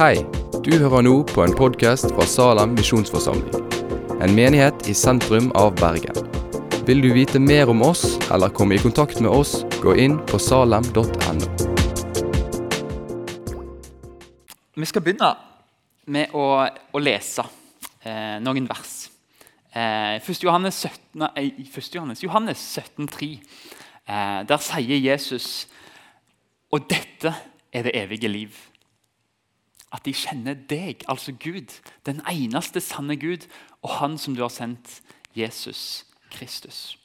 Hei, 0.00 0.22
du 0.64 0.70
hører 0.80 1.02
nå 1.04 1.10
på 1.28 1.42
en 1.44 1.52
podkast 1.52 2.06
fra 2.14 2.24
Salem 2.24 2.70
misjonsforsamling. 2.72 3.66
En 4.24 4.32
menighet 4.32 4.86
i 4.88 4.94
sentrum 4.96 5.50
av 5.60 5.74
Bergen. 5.76 6.16
Vil 6.88 7.02
du 7.04 7.10
vite 7.12 7.36
mer 7.36 7.68
om 7.68 7.82
oss 7.84 8.14
eller 8.32 8.48
komme 8.48 8.78
i 8.78 8.80
kontakt 8.80 9.20
med 9.20 9.28
oss, 9.28 9.58
gå 9.82 9.92
inn 10.00 10.14
på 10.30 10.40
salem.no. 10.40 11.50
Vi 14.72 14.88
skal 14.88 15.04
begynne 15.04 15.34
med 16.16 16.32
å, 16.32 16.46
å 16.64 17.04
lese 17.04 17.44
eh, 18.00 18.40
noen 18.40 18.72
vers. 18.72 18.96
Eh, 19.68 20.16
1. 20.16 20.32
Johannes 20.48 20.80
17, 20.80 21.26
nei, 21.26 21.46
1. 21.66 21.92
Johannes, 21.98 22.24
Johannes 22.24 22.64
17,3. 22.72 23.30
Eh, 24.08 24.40
der 24.48 24.64
sier 24.64 25.06
Jesus 25.12 25.68
Og 26.72 26.88
dette 26.88 27.36
er 27.68 27.84
det 27.84 27.98
evige 28.00 28.32
liv. 28.32 28.69
At 29.90 30.04
de 30.06 30.14
kjenner 30.14 30.54
deg, 30.54 31.02
altså 31.10 31.34
Gud, 31.34 31.72
den 32.06 32.22
eneste 32.30 32.82
sanne 32.82 33.16
Gud, 33.18 33.46
og 33.82 33.96
Han 33.98 34.18
som 34.18 34.36
du 34.36 34.42
har 34.44 34.52
sendt, 34.54 35.00
Jesus 35.34 36.04
Kristus. 36.30 36.96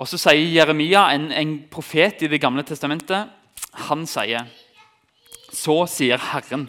Og 0.00 0.08
Så 0.08 0.18
sier 0.18 0.48
Jeremia, 0.48 1.10
en, 1.14 1.30
en 1.32 1.54
profet 1.70 2.24
i 2.24 2.30
Det 2.30 2.40
gamle 2.40 2.64
testamentet, 2.66 3.30
han 3.86 4.06
sier 4.08 4.48
Så 5.52 5.84
sier 5.90 6.18
Herren. 6.30 6.68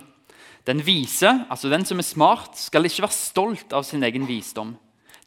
Den 0.68 0.82
vise, 0.86 1.30
altså 1.50 1.70
den 1.72 1.86
som 1.86 1.98
er 1.98 2.06
smart, 2.06 2.58
skal 2.58 2.86
ikke 2.86 3.08
være 3.08 3.18
stolt 3.18 3.74
av 3.74 3.86
sin 3.88 4.04
egen 4.06 4.28
visdom. 4.30 4.76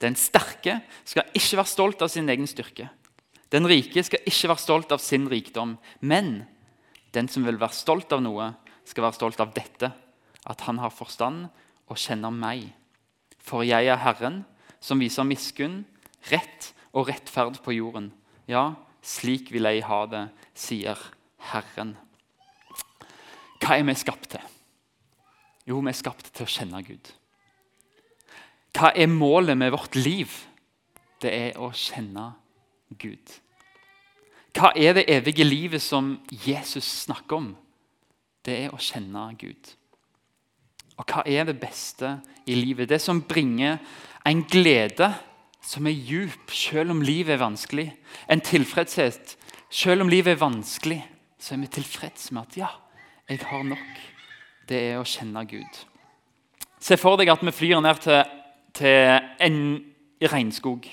Den 0.02 0.14
sterke 0.18 0.80
skal 1.06 1.26
ikke 1.34 1.58
være 1.58 1.70
stolt 1.70 2.02
av 2.04 2.10
sin 2.12 2.28
egen 2.30 2.46
styrke. 2.50 2.86
Den 3.50 3.66
rike 3.70 4.02
skal 4.02 4.22
ikke 4.26 4.50
være 4.50 4.62
stolt 4.62 4.94
av 4.94 5.02
sin 5.02 5.26
rikdom. 5.30 5.76
Men 6.02 6.44
den 7.14 7.30
som 7.30 7.46
vil 7.46 7.58
være 7.58 7.74
stolt 7.74 8.14
av 8.14 8.22
noe, 8.22 8.52
skal 8.84 9.06
være 9.06 9.16
stolt 9.16 9.40
av 9.40 9.52
dette, 9.56 9.90
at 10.44 10.64
han 10.68 10.80
har 10.82 10.92
forstand 10.92 11.46
og 11.88 12.00
kjenner 12.00 12.32
meg. 12.34 12.68
For 13.44 13.64
jeg 13.66 13.88
er 13.88 14.00
Herren, 14.00 14.42
som 14.80 15.00
viser 15.00 15.26
miskunn, 15.28 15.82
rett 16.30 16.72
og 16.92 17.08
rettferd 17.08 17.60
på 17.64 17.76
jorden. 17.76 18.12
Ja, 18.48 18.74
slik 19.04 19.52
vil 19.52 19.68
jeg 19.68 19.84
ha 19.88 20.04
det, 20.08 20.24
sier 20.56 21.00
Herren. 21.52 21.94
Hva 23.60 23.78
er 23.78 23.86
vi 23.88 23.96
skapt 23.96 24.34
til? 24.34 24.50
Jo, 25.64 25.80
vi 25.80 25.92
er 25.92 25.96
skapt 25.96 26.28
til 26.32 26.44
å 26.44 26.52
kjenne 26.52 26.82
Gud. 26.84 27.12
Hva 28.74 28.90
er 28.92 29.08
målet 29.08 29.56
med 29.56 29.72
vårt 29.72 29.96
liv? 29.96 30.32
Det 31.22 31.32
er 31.32 31.60
å 31.62 31.70
kjenne 31.72 32.32
Gud. 33.00 33.38
Hva 34.54 34.72
er 34.76 34.98
det 34.98 35.06
evige 35.10 35.46
livet 35.46 35.82
som 35.82 36.18
Jesus 36.44 36.84
snakker 37.06 37.40
om? 37.40 37.48
Det 38.44 38.58
er 38.66 38.74
å 38.74 38.82
kjenne 38.82 39.30
Gud. 39.40 39.72
Og 40.96 41.06
hva 41.10 41.24
er 41.26 41.46
det 41.48 41.58
beste 41.60 42.18
i 42.46 42.54
livet? 42.54 42.88
Det 42.88 43.00
som 43.02 43.22
bringer 43.22 43.78
en 44.26 44.42
glede 44.46 45.10
som 45.64 45.86
er 45.88 45.96
djup, 45.96 46.52
selv 46.52 46.92
om 46.92 47.02
livet 47.02 47.34
er 47.34 47.42
vanskelig. 47.42 47.88
En 48.30 48.40
tilfredshet. 48.40 49.36
Selv 49.70 50.04
om 50.04 50.08
livet 50.08 50.34
er 50.34 50.42
vanskelig, 50.42 51.00
så 51.40 51.54
er 51.54 51.64
vi 51.64 51.72
tilfreds 51.72 52.30
med 52.32 52.42
at 52.42 52.56
ja, 52.56 52.68
jeg 53.28 53.40
har 53.48 53.64
nok. 53.66 54.02
Det 54.68 54.80
er 54.90 55.00
å 55.00 55.08
kjenne 55.08 55.44
Gud. 55.48 55.80
Se 56.80 56.96
for 57.00 57.16
deg 57.16 57.32
at 57.32 57.42
vi 57.44 57.52
flyr 57.52 57.80
ned 57.82 58.00
til, 58.04 58.20
til 58.76 59.18
en 59.40 59.58
regnskog. 60.20 60.86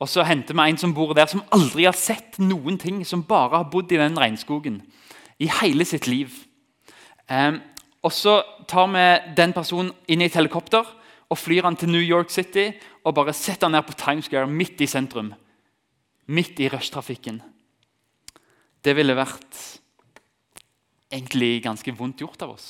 Og 0.00 0.10
så 0.10 0.24
henter 0.26 0.56
vi 0.56 0.66
en 0.68 0.80
som 0.80 0.94
bor 0.96 1.14
der, 1.16 1.28
som 1.30 1.44
aldri 1.54 1.86
har 1.86 1.96
sett 1.96 2.40
noen 2.42 2.80
ting. 2.80 3.04
Som 3.06 3.24
bare 3.28 3.60
har 3.60 3.70
bodd 3.72 3.92
i 3.92 4.00
den 4.00 4.18
regnskogen 4.20 4.80
i 5.38 5.48
hele 5.60 5.84
sitt 5.84 6.08
liv. 6.08 6.32
Um, 7.28 7.60
og 8.04 8.12
Så 8.12 8.42
tar 8.68 8.90
vi 8.92 9.34
den 9.36 9.54
personen 9.56 9.92
inn 10.08 10.20
i 10.20 10.28
et 10.28 10.36
helikopter 10.36 10.84
og 11.30 11.40
flyr 11.40 11.64
han 11.64 11.76
til 11.76 11.88
New 11.88 12.02
York 12.04 12.30
City 12.30 12.68
og 13.04 13.14
bare 13.16 13.32
setter 13.32 13.66
han 13.66 13.72
ned 13.78 13.86
på 13.88 13.96
Times 13.96 14.28
Square, 14.28 14.46
midt 14.46 14.80
i 14.84 14.86
sentrum. 14.86 15.32
Midt 16.26 16.60
i 16.60 16.68
rushtrafikken. 16.68 17.40
Det 18.84 18.92
ville 18.96 19.16
vært 19.16 19.56
egentlig 21.12 21.62
ganske 21.64 21.94
vondt 21.96 22.20
gjort 22.20 22.44
av 22.44 22.54
oss. 22.56 22.68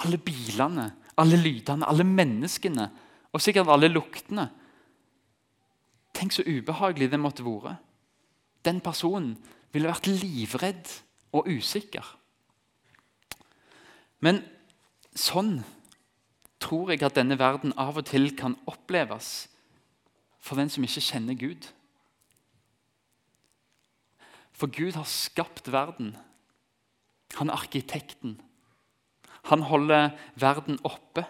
Alle 0.00 0.16
bilene, 0.16 0.88
alle 1.20 1.36
lydene, 1.36 1.88
alle 1.88 2.06
menneskene 2.08 2.88
og 3.32 3.44
sikkert 3.44 3.68
alle 3.72 3.92
luktene. 3.92 4.48
Tenk 6.16 6.32
så 6.32 6.44
ubehagelig 6.48 7.10
det 7.12 7.20
måtte 7.20 7.44
vært. 7.44 7.76
Den 8.64 8.80
personen 8.80 9.36
ville 9.72 9.90
vært 9.90 10.08
livredd 10.08 10.88
og 11.36 11.48
usikker. 11.48 12.04
Men 14.22 14.42
sånn 15.18 15.60
tror 16.62 16.92
jeg 16.92 17.02
at 17.04 17.16
denne 17.18 17.38
verden 17.40 17.74
av 17.80 17.98
og 18.00 18.06
til 18.08 18.30
kan 18.38 18.56
oppleves 18.70 19.48
for 20.42 20.58
den 20.58 20.70
som 20.72 20.84
ikke 20.86 21.04
kjenner 21.04 21.38
Gud. 21.38 21.68
For 24.52 24.70
Gud 24.70 24.96
har 24.98 25.08
skapt 25.08 25.70
verden. 25.72 26.14
Han 27.38 27.50
er 27.50 27.58
arkitekten. 27.58 28.36
Han 29.50 29.64
holder 29.66 30.12
verden 30.38 30.78
oppe. 30.86 31.24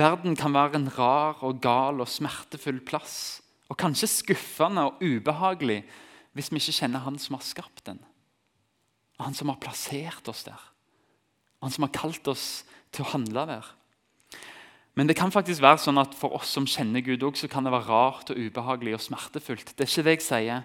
Verden 0.00 0.36
kan 0.38 0.54
være 0.54 0.78
en 0.78 0.92
rar 0.94 1.42
og 1.44 1.60
gal 1.60 2.00
og 2.00 2.08
smertefull 2.08 2.80
plass. 2.80 3.42
Og 3.68 3.78
kanskje 3.78 4.08
skuffende 4.10 4.86
og 4.88 5.02
ubehagelig 5.02 5.82
hvis 6.32 6.50
vi 6.52 6.60
ikke 6.60 6.78
kjenner 6.78 7.02
Han 7.04 7.18
som 7.18 7.36
har 7.36 7.44
skapt 7.44 7.84
den. 7.86 7.98
Han 9.20 9.34
som 9.34 9.50
har 9.50 9.60
plassert 9.60 10.28
oss 10.30 10.44
der. 10.46 10.60
Han 11.60 11.72
som 11.72 11.84
har 11.86 11.94
kalt 11.94 12.28
oss 12.30 12.64
til 12.94 13.04
å 13.04 13.12
handle 13.12 13.46
der. 13.48 13.66
Men 14.98 15.08
det 15.08 15.16
kan 15.16 15.32
faktisk 15.32 15.62
være 15.62 15.80
sånn 15.80 16.00
at 16.02 16.16
for 16.18 16.34
oss 16.36 16.50
som 16.52 16.66
kjenner 16.68 17.04
Gud, 17.04 17.22
også, 17.22 17.46
så 17.46 17.52
kan 17.52 17.64
det 17.64 17.72
være 17.72 17.88
rart 17.88 18.32
og 18.32 18.40
ubehagelig 18.40 18.96
og 18.96 19.04
smertefullt. 19.04 19.74
Det 19.76 19.86
er 19.86 19.92
ikke 19.92 20.06
det 20.06 20.16
jeg 20.16 20.24
sier. 20.26 20.64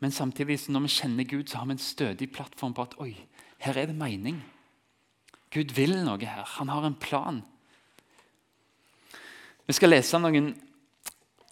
Men 0.00 0.14
samtidig, 0.16 0.58
når 0.72 0.86
vi 0.86 0.94
kjenner 0.96 1.28
Gud, 1.28 1.46
så 1.48 1.60
har 1.60 1.68
vi 1.68 1.76
en 1.76 1.84
stødig 1.84 2.30
plattform 2.32 2.74
på 2.74 2.88
at 2.88 2.96
oi, 3.04 3.12
her 3.60 3.76
er 3.76 3.90
det 3.90 3.96
mening. 3.96 4.40
Gud 5.52 5.74
vil 5.76 5.94
noe 6.04 6.18
her. 6.24 6.46
Han 6.56 6.72
har 6.72 6.86
en 6.86 6.98
plan. 6.98 7.42
Vi 9.68 9.76
skal 9.76 9.92
lese 9.94 10.18
noen 10.18 10.54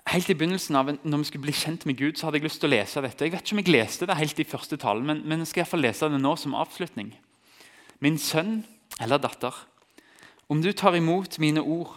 Helt 0.09 0.31
i 0.33 0.35
begynnelsen 0.39 0.77
av 0.79 0.89
når 1.05 1.21
vi 1.21 1.27
skulle 1.29 1.45
bli 1.45 1.53
kjent 1.53 1.83
med 1.85 1.99
Gud, 1.99 2.17
så 2.17 2.25
hadde 2.25 2.39
jeg 2.39 2.47
lyst 2.47 2.63
til 2.63 2.71
å 2.71 2.73
lese 2.73 3.01
dette. 3.05 3.27
Jeg 3.27 3.33
vet 3.35 3.43
ikke 3.45 3.57
om 3.59 3.59
jeg 3.61 3.73
leste 3.75 4.07
det 4.09 4.15
helt 4.17 4.39
i 4.41 4.47
første 4.49 4.79
talen, 4.81 5.05
men, 5.05 5.19
men 5.29 5.43
jeg 5.43 5.51
skal 5.51 5.61
iallfall 5.61 5.83
lese 5.85 6.09
det 6.09 6.21
nå 6.23 6.31
som 6.41 6.55
avslutning. 6.57 7.11
Min 8.01 8.17
sønn 8.17 8.63
eller 8.99 9.21
datter, 9.23 9.55
om 10.49 10.63
du 10.65 10.73
tar 10.73 10.97
imot 10.97 11.39
mine 11.43 11.61
ord 11.61 11.97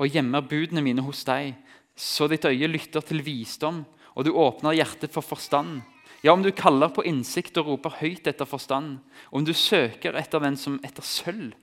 og 0.00 0.08
gjemmer 0.08 0.46
budene 0.46 0.82
mine 0.84 1.02
hos 1.04 1.24
deg, 1.26 1.56
så 1.98 2.28
ditt 2.30 2.46
øye 2.48 2.68
lytter 2.70 3.04
til 3.04 3.20
visdom, 3.24 3.82
og 4.14 4.24
du 4.26 4.32
åpner 4.32 4.76
hjertet 4.78 5.12
for 5.12 5.26
forstand, 5.26 5.80
ja, 6.22 6.34
om 6.34 6.42
du 6.44 6.50
kaller 6.52 6.92
på 6.92 7.04
innsikt 7.08 7.56
og 7.60 7.70
roper 7.70 7.96
høyt 8.02 8.28
etter 8.28 8.48
forstand, 8.48 8.98
om 9.32 9.44
du 9.44 9.54
søker 9.56 10.18
etter 10.20 10.42
den 10.44 10.58
som 10.60 10.76
etter 10.84 11.04
sølv, 11.06 11.54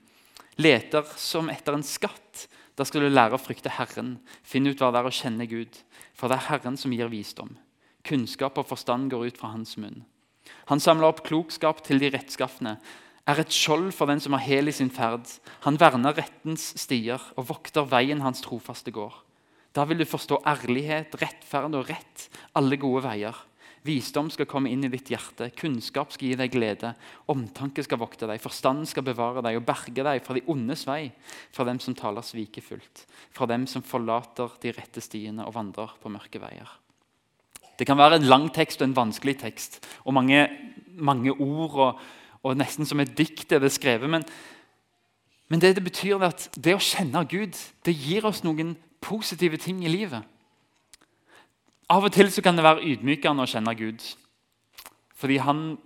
leter 0.58 1.06
som 1.16 1.50
etter 1.52 1.76
en 1.78 1.86
skatt, 1.86 2.48
da 2.78 2.86
skal 2.86 3.06
du 3.06 3.10
lære 3.10 3.38
å 3.38 3.42
frykte 3.42 3.72
Herren, 3.74 4.16
finne 4.46 4.70
ut 4.70 4.82
hva 4.82 4.90
det 4.94 5.00
er 5.00 5.08
å 5.10 5.14
kjenne 5.14 5.46
Gud. 5.50 5.80
For 6.14 6.30
det 6.30 6.38
er 6.38 6.48
Herren 6.52 6.76
som 6.78 6.94
gir 6.94 7.10
visdom. 7.10 7.56
Kunnskap 8.06 8.58
og 8.58 8.68
forstand 8.70 9.10
går 9.10 9.30
ut 9.30 9.38
fra 9.40 9.50
hans 9.50 9.74
munn. 9.78 10.04
Han 10.70 10.82
samler 10.82 11.10
opp 11.10 11.24
klokskap 11.26 11.82
til 11.86 11.98
de 12.02 12.10
rettskafne, 12.14 12.76
er 13.28 13.42
et 13.42 13.52
skjold 13.52 13.90
for 13.96 14.08
den 14.08 14.22
som 14.24 14.34
har 14.36 14.44
hel 14.46 14.70
i 14.70 14.74
sin 14.74 14.90
ferd. 14.92 15.28
Han 15.66 15.78
verner 15.80 16.16
rettens 16.16 16.70
stier 16.80 17.20
og 17.36 17.50
vokter 17.50 17.88
veien 17.88 18.22
hans 18.24 18.40
trofaste 18.44 18.94
går. 18.94 19.12
Da 19.76 19.84
vil 19.86 20.00
du 20.00 20.08
forstå 20.08 20.40
ærlighet, 20.48 21.12
rettferd 21.20 21.76
og 21.76 21.90
rett, 21.90 22.28
alle 22.56 22.78
gode 22.80 23.04
veier. 23.04 23.36
Visdom 23.86 24.26
skal 24.32 24.48
komme 24.50 24.72
inn 24.72 24.82
i 24.84 24.90
ditt 24.90 25.12
hjerte, 25.12 25.52
kunnskap 25.56 26.10
skal 26.12 26.32
gi 26.32 26.38
deg 26.40 26.50
glede, 26.52 26.90
omtanke 27.30 27.84
skal 27.86 28.00
vokte 28.00 28.26
deg, 28.26 28.40
forstand 28.42 28.88
skal 28.90 29.06
bevare 29.06 29.44
deg 29.44 29.60
og 29.60 29.68
berge 29.68 30.04
deg 30.04 30.24
fra 30.24 30.34
de 30.34 30.42
ondes 30.50 30.82
vei, 30.88 31.12
fra 31.54 31.68
dem 31.68 31.78
som 31.80 31.94
taler 31.96 32.26
svikefullt, 32.26 33.04
fra 33.36 33.46
dem 33.48 33.68
som 33.70 33.84
forlater 33.86 34.56
de 34.64 34.74
rette 34.74 35.04
stiene 35.04 35.46
og 35.46 35.54
vandrer 35.56 35.94
på 36.02 36.12
mørke 36.12 36.42
veier. 36.42 36.74
Det 37.78 37.86
kan 37.86 38.00
være 38.00 38.18
en 38.18 38.26
lang 38.26 38.48
tekst 38.50 38.82
og 38.82 38.88
en 38.88 38.98
vanskelig 38.98 39.36
tekst, 39.44 39.78
og 40.02 40.16
mange, 40.16 40.48
mange 40.98 41.30
ord, 41.38 41.78
og, 41.78 42.00
og, 42.42 42.56
nesten 42.56 42.86
som 42.86 43.00
et 43.00 43.14
dikt 43.18 43.52
er 43.52 43.62
det 43.62 43.72
skrevet. 43.74 44.10
Men, 44.10 44.24
men 45.48 45.60
det 45.60 45.74
det 45.76 45.84
betyr, 45.84 46.16
er 46.18 46.30
at 46.30 46.48
det 46.56 46.76
å 46.76 46.82
kjenne 46.82 47.24
Gud 47.28 47.56
det 47.84 47.96
gir 47.96 48.26
oss 48.28 48.44
noen 48.46 48.76
positive 49.04 49.58
ting 49.60 49.84
i 49.84 49.92
livet. 49.92 50.22
Av 51.88 52.04
og 52.04 52.12
til 52.12 52.28
kan 52.44 52.56
det 52.56 52.66
være 52.66 52.84
ydmykende 52.84 53.44
å 53.44 53.48
kjenne 53.48 53.74
Gud. 53.78 54.02
Fordi 55.18 55.38
han 55.42 55.78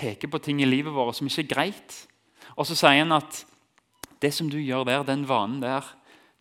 peker 0.00 0.28
på 0.28 0.40
ting 0.42 0.60
i 0.62 0.68
livet 0.68 0.92
vårt 0.94 1.16
som 1.16 1.28
ikke 1.28 1.46
er 1.46 1.54
greit. 1.54 1.96
Og 2.56 2.68
så 2.68 2.76
sier 2.76 3.00
han 3.00 3.16
at 3.16 3.44
det 4.20 4.32
som 4.36 4.50
du 4.52 4.58
gjør 4.60 4.84
der, 4.84 5.06
den 5.08 5.24
vanen 5.28 5.62
der, 5.62 5.86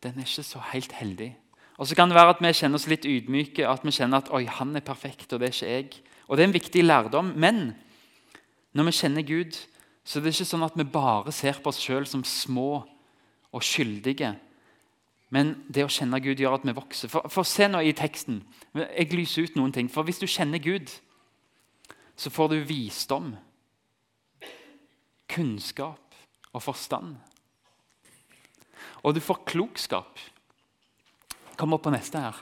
den 0.03 0.19
er 0.19 0.27
ikke 0.27 0.43
så 0.43 0.61
helt 0.71 0.91
heldig. 0.95 1.31
Og 1.79 1.87
så 1.87 1.95
kan 1.95 2.11
det 2.11 2.17
være 2.17 2.35
at 2.35 2.41
vi 2.43 2.51
kjenner 2.51 2.75
oss 2.75 2.89
litt 2.91 3.07
ydmyke, 3.07 3.63
at 3.63 3.85
vi 3.87 3.93
kjenner 3.95 4.19
at 4.19 4.31
oi, 4.35 4.43
han 4.51 4.75
er 4.75 4.83
perfekt, 4.83 5.31
og 5.31 5.39
det 5.39 5.47
er 5.47 5.55
ikke 5.55 5.71
jeg. 5.71 6.01
Og 6.27 6.35
det 6.35 6.43
er 6.43 6.49
en 6.49 6.57
viktig 6.57 6.83
lærdom. 6.83 7.31
Men 7.39 7.69
når 8.73 8.89
vi 8.89 8.97
kjenner 9.01 9.25
Gud, 9.27 9.57
Så 10.03 10.19
det 10.19 10.31
er 10.31 10.39
ikke 10.39 10.45
sånn 10.47 10.65
at 10.65 10.77
vi 10.79 10.83
bare 10.89 11.31
ser 11.35 11.59
på 11.61 11.69
oss 11.69 11.77
sjøl 11.83 12.05
som 12.07 12.23
små 12.25 12.79
og 13.53 13.61
skyldige. 13.61 14.31
Men 15.29 15.51
det 15.69 15.83
å 15.85 15.91
kjenne 15.91 16.17
Gud 16.23 16.39
gjør 16.41 16.55
at 16.57 16.65
vi 16.65 16.73
vokser. 16.73 17.11
For, 17.11 17.29
for 17.29 17.45
se 17.45 17.67
nå 17.69 17.83
i 17.85 17.93
teksten. 17.93 18.39
Jeg 18.73 19.13
lyser 19.13 19.45
ut 19.45 19.59
noen 19.59 19.75
ting. 19.75 19.91
For 19.91 20.07
hvis 20.07 20.17
du 20.17 20.25
kjenner 20.25 20.61
Gud, 20.63 20.89
så 22.17 22.31
får 22.33 22.49
du 22.51 22.57
visdom, 22.71 23.35
kunnskap 25.29 26.17
og 26.49 26.63
forstand. 26.65 27.19
Og 29.05 29.13
du 29.13 29.21
får 29.21 29.43
klokskap. 29.45 30.19
Kom 31.59 31.75
opp 31.75 31.85
på 31.85 31.93
neste 31.93 32.23
her. 32.23 32.41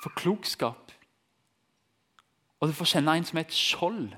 For 0.00 0.16
klokskap. 0.16 0.94
Og 2.56 2.70
du 2.70 2.74
får 2.76 2.96
kjenne 2.96 3.18
en 3.18 3.28
som 3.28 3.36
er 3.36 3.44
et 3.44 3.54
skjold. 3.54 4.14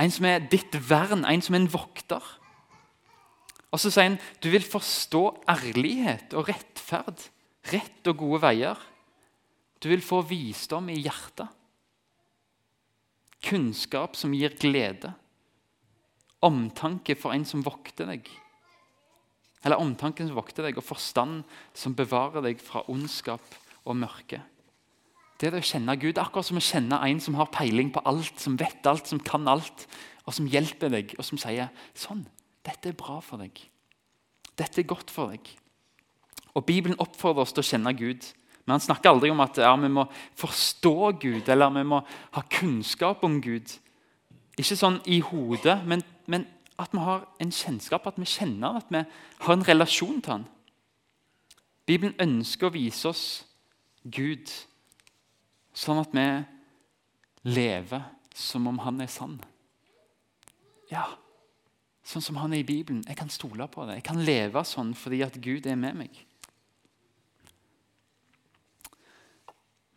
En 0.00 0.12
som 0.12 0.26
er 0.28 0.44
ditt 0.52 0.74
vern, 0.88 1.26
en 1.28 1.44
som 1.44 1.56
er 1.56 1.62
en 1.64 1.72
vokter. 1.72 2.22
Og 3.72 3.80
så 3.80 3.92
sier 3.92 4.10
han 4.10 4.20
du 4.44 4.50
vil 4.52 4.64
forstå 4.64 5.22
ærlighet 5.50 6.36
og 6.36 6.48
rettferd, 6.50 7.28
rett 7.72 8.10
og 8.10 8.20
gode 8.20 8.42
veier. 8.44 8.78
Du 9.82 9.88
vil 9.90 10.04
få 10.04 10.20
visdom 10.28 10.90
i 10.92 11.00
hjertet. 11.00 11.48
Kunnskap 13.42 14.14
som 14.16 14.34
gir 14.36 14.54
glede. 14.60 15.10
Omtanke 16.42 17.16
for 17.18 17.34
en 17.34 17.46
som 17.48 17.64
vokter 17.64 18.06
deg. 18.12 18.28
Eller 19.62 19.78
omtanken 19.78 20.28
som 20.28 20.38
vokter 20.38 20.66
deg, 20.66 20.78
og 20.78 20.86
forstand 20.86 21.42
som 21.74 21.94
bevarer 21.94 22.42
deg 22.44 22.62
fra 22.62 22.82
ondskap 22.90 23.42
og 23.86 23.98
mørke. 23.98 24.42
Det 25.40 25.48
er 25.48 25.56
det 25.56 25.62
å 25.64 25.70
kjenne 25.72 25.96
Gud, 25.98 26.20
akkurat 26.20 26.46
som 26.46 26.60
å 26.60 26.64
kjenne 26.64 27.00
en 27.08 27.20
som 27.22 27.36
har 27.38 27.50
peiling 27.54 27.90
på 27.94 28.02
alt, 28.06 28.38
som 28.40 28.58
vet 28.60 28.86
alt, 28.86 29.08
som 29.10 29.20
kan 29.22 29.48
alt, 29.50 29.86
og 30.26 30.36
som 30.36 30.46
hjelper 30.46 30.92
deg, 30.92 31.16
og 31.18 31.26
som 31.26 31.40
sier 31.40 31.72
sånn, 31.98 32.22
dette 32.62 32.92
er 32.92 32.98
bra 32.98 33.18
for 33.24 33.42
deg. 33.42 33.58
Dette 34.58 34.82
er 34.82 34.86
godt 34.86 35.10
for 35.10 35.32
deg. 35.34 35.48
Og 36.54 36.64
Bibelen 36.68 37.00
oppfordrer 37.00 37.42
oss 37.42 37.54
til 37.56 37.64
å 37.64 37.70
kjenne 37.72 37.94
Gud. 37.96 38.26
Men 38.62 38.76
han 38.76 38.84
snakker 38.84 39.10
aldri 39.10 39.32
om 39.32 39.40
at 39.42 39.58
ja, 39.58 39.72
vi 39.80 39.90
må 39.90 40.04
forstå 40.38 40.96
Gud 41.22 41.48
eller 41.50 41.72
vi 41.74 41.84
må 41.88 42.02
ha 42.36 42.42
kunnskap 42.52 43.24
om 43.26 43.40
Gud. 43.42 43.72
Ikke 44.60 44.78
sånn 44.78 45.00
i 45.10 45.18
hodet, 45.24 45.80
men, 45.88 46.04
men 46.30 46.44
at 46.78 46.92
vi 46.94 47.02
har 47.02 47.24
en 47.42 47.54
kjennskap, 47.54 48.06
at 48.06 48.20
vi 48.20 48.28
kjenner 48.28 48.78
at 48.78 48.92
vi 48.92 49.00
har 49.02 49.56
en 49.56 49.66
relasjon 49.66 50.20
til 50.22 50.36
han. 50.36 50.44
Bibelen 51.88 52.14
ønsker 52.22 52.68
å 52.68 52.74
vise 52.76 53.10
oss 53.10 53.24
Gud 54.04 54.52
sånn 55.72 56.02
at 56.02 56.12
vi 56.14 56.26
lever 57.48 58.04
som 58.34 58.68
om 58.70 58.78
han 58.84 59.00
er 59.02 59.10
sann. 59.10 59.38
Ja, 60.92 61.06
sånn 62.04 62.24
som 62.24 62.38
han 62.42 62.52
er 62.52 62.62
i 62.62 62.68
Bibelen. 62.68 63.04
Jeg 63.08 63.18
kan 63.18 63.30
stole 63.32 63.66
på 63.70 63.86
det. 63.88 64.00
Jeg 64.00 64.06
kan 64.10 64.20
leve 64.24 64.64
sånn 64.68 64.92
fordi 64.98 65.22
at 65.24 65.38
Gud 65.42 65.66
er 65.66 65.78
med 65.78 65.98
meg. 66.02 66.20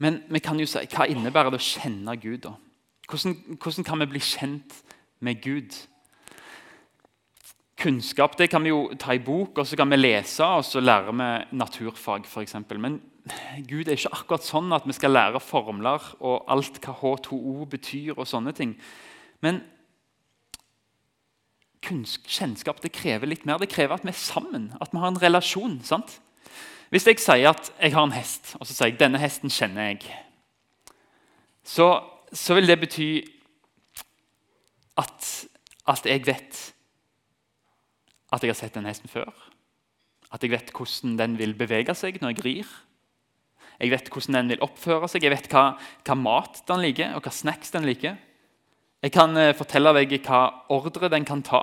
Men 0.04 0.22
vi 0.27 0.42
kan 0.44 0.60
jo 0.60 0.68
si, 0.68 0.83
hva 0.92 1.07
innebærer 1.07 1.54
det 1.54 1.62
å 1.62 1.66
kjenne 1.66 2.16
Gud? 2.19 2.44
da? 2.44 2.56
Hvordan, 3.07 3.36
hvordan 3.62 3.86
kan 3.88 4.01
vi 4.04 4.10
bli 4.12 4.22
kjent 4.24 4.80
med 5.24 5.39
Gud? 5.44 5.75
Kunnskap 7.80 8.36
det 8.39 8.50
kan 8.51 8.63
vi 8.63 8.72
jo 8.72 8.89
ta 9.00 9.16
i 9.16 9.24
bok, 9.24 9.60
og 9.60 9.68
så 9.68 9.77
kan 9.80 9.92
vi 9.92 10.00
lese 10.00 10.44
og 10.44 10.66
så 10.68 10.83
lærer 10.83 11.16
vi 11.16 11.30
naturfag. 11.60 12.27
Eksempel. 12.42 12.80
Men 12.81 13.00
Gud 13.66 13.88
er 13.88 13.98
ikke 13.98 14.13
akkurat 14.13 14.45
sånn 14.45 14.74
at 14.75 14.86
vi 14.86 14.94
skal 14.94 15.16
lære 15.16 15.42
formler 15.42 16.04
og 16.19 16.45
alt 16.51 16.77
hva 16.83 16.94
H2O 17.00 17.66
betyr. 17.69 18.13
og 18.18 18.27
sånne 18.30 18.54
ting. 18.54 18.75
Men 19.42 19.63
kjennskap 21.86 22.81
det 22.81 22.94
krever 22.94 23.30
litt 23.30 23.45
mer. 23.45 23.60
Det 23.62 23.69
krever 23.69 23.95
at 23.95 24.06
vi 24.06 24.13
er 24.13 24.18
sammen, 24.18 24.72
at 24.81 24.94
vi 24.94 25.01
har 25.01 25.12
en 25.12 25.22
relasjon. 25.22 25.80
sant? 25.83 26.19
Hvis 26.89 27.07
jeg 27.07 27.19
sier 27.19 27.50
at 27.50 27.72
jeg 27.81 27.94
har 27.94 28.06
en 28.06 28.16
hest, 28.16 28.56
og 28.60 28.68
så 28.68 28.74
sier 28.74 28.92
jeg 28.92 29.00
denne 29.00 29.22
hesten 29.22 29.50
kjenner 29.50 29.89
jeg, 29.92 30.06
så, 31.66 32.06
så 32.31 32.57
vil 32.57 32.69
det 32.69 32.80
bety 32.80 33.10
at, 35.01 35.48
at, 35.88 36.06
jeg 36.06 36.25
vet 36.27 36.62
at 38.31 38.44
jeg 38.44 38.54
har 38.54 38.60
sett 38.60 38.77
den 38.77 38.86
hesten 38.86 39.10
før. 39.10 39.33
At 40.31 40.44
jeg 40.44 40.54
vet 40.54 40.72
hvordan 40.75 41.18
den 41.18 41.38
vil 41.39 41.56
bevege 41.57 41.95
seg 41.98 42.22
når 42.22 42.36
jeg 42.36 42.45
rir. 42.45 42.75
Jeg 43.80 43.92
vet 43.92 44.10
hvordan 44.12 44.39
den 44.39 44.54
vil 44.54 44.63
oppføre 44.63 45.10
seg, 45.12 45.25
jeg 45.25 45.33
vet 45.33 45.50
hva, 45.51 45.66
hva 46.07 46.16
mat 46.16 46.62
den 46.69 46.83
liker, 46.83 47.16
og 47.18 47.25
hva 47.25 47.33
snacks 47.33 47.74
den 47.75 47.88
liker. 47.88 48.16
Jeg 49.04 49.13
kan 49.13 49.36
eh, 49.38 49.54
fortelle 49.57 49.92
deg 50.00 50.16
hva 50.25 50.42
ordre 50.74 51.12
den 51.12 51.27
kan 51.27 51.44
ta, 51.45 51.62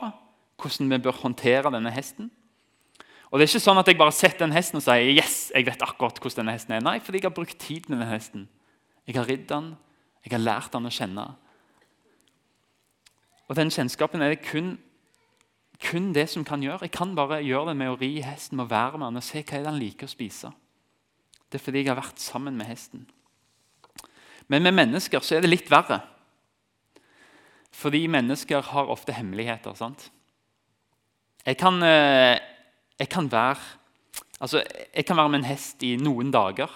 hvordan 0.61 0.93
vi 0.93 1.01
bør 1.03 1.23
håndtere 1.25 1.73
denne 1.75 1.93
hesten. 1.95 2.31
Og 3.33 3.41
det 3.41 3.47
er 3.47 3.55
ikke 3.55 3.65
sånn 3.65 3.81
at 3.81 3.89
Jeg 3.89 3.97
bare 3.97 4.13
setter 4.13 4.45
den 4.45 4.55
hesten 4.55 4.77
og 4.77 4.85
sier 4.85 5.15
yes, 5.17 5.51
jeg 5.55 5.65
vet 5.65 5.83
akkurat 5.83 6.21
hvordan 6.21 6.45
denne 6.45 6.57
hesten 6.59 6.77
er. 6.77 6.85
Nei, 6.85 6.99
fordi 7.01 7.23
jeg 7.23 7.31
har 7.31 7.37
brukt 7.37 7.59
tid 7.59 7.89
med 7.89 7.97
denne 7.97 8.13
hesten. 8.13 8.45
Jeg 9.09 9.17
har 9.17 9.27
ridd 9.27 9.49
den, 9.49 9.73
jeg 10.23 10.35
har 10.37 10.45
lært 10.45 10.75
den 10.77 10.87
å 10.87 10.93
kjenne. 10.93 11.27
Og 13.49 13.57
Den 13.57 13.73
kjennskapen 13.73 14.23
er 14.23 14.33
det 14.33 14.45
kun, 14.45 14.77
kun 15.83 16.13
det 16.15 16.29
som 16.31 16.45
kan 16.45 16.63
gjøre. 16.63 16.87
Jeg 16.87 16.95
kan 16.95 17.17
bare 17.17 17.43
gjøre 17.43 17.73
det 17.73 17.79
med 17.81 17.91
å 17.91 17.99
ri 18.01 18.15
hesten, 18.25 18.57
med 18.57 18.69
å 18.69 18.73
være 18.73 19.01
med 19.01 19.11
den 19.11 19.21
og 19.21 19.27
se 19.27 19.43
hva 19.43 19.65
det 19.65 19.75
liker 19.81 20.09
å 20.09 20.13
spise. 20.13 20.53
Det 21.53 21.61
er 21.61 21.65
fordi 21.67 21.83
jeg 21.83 21.93
har 21.93 22.01
vært 22.01 22.23
sammen 22.23 22.57
med 22.57 22.71
hesten. 22.71 23.05
Men 24.49 24.65
med 24.65 24.73
mennesker 24.73 25.21
så 25.21 25.37
er 25.37 25.45
det 25.45 25.53
litt 25.53 25.71
verre. 25.73 26.01
Fordi 27.73 28.07
mennesker 28.09 28.65
har 28.73 28.91
ofte 28.93 29.13
hemmeligheter. 29.13 29.75
sant? 29.77 30.11
Jeg 31.45 31.57
kan, 31.57 31.83
eh, 31.83 32.39
jeg 32.99 33.09
kan, 33.09 33.33
være 33.33 33.59
altså, 34.41 34.63
jeg 34.97 35.05
kan 35.05 35.17
være 35.17 35.29
med 35.29 35.39
en 35.39 35.51
hest 35.51 35.83
i 35.83 35.97
noen 35.97 36.31
dager 36.31 36.71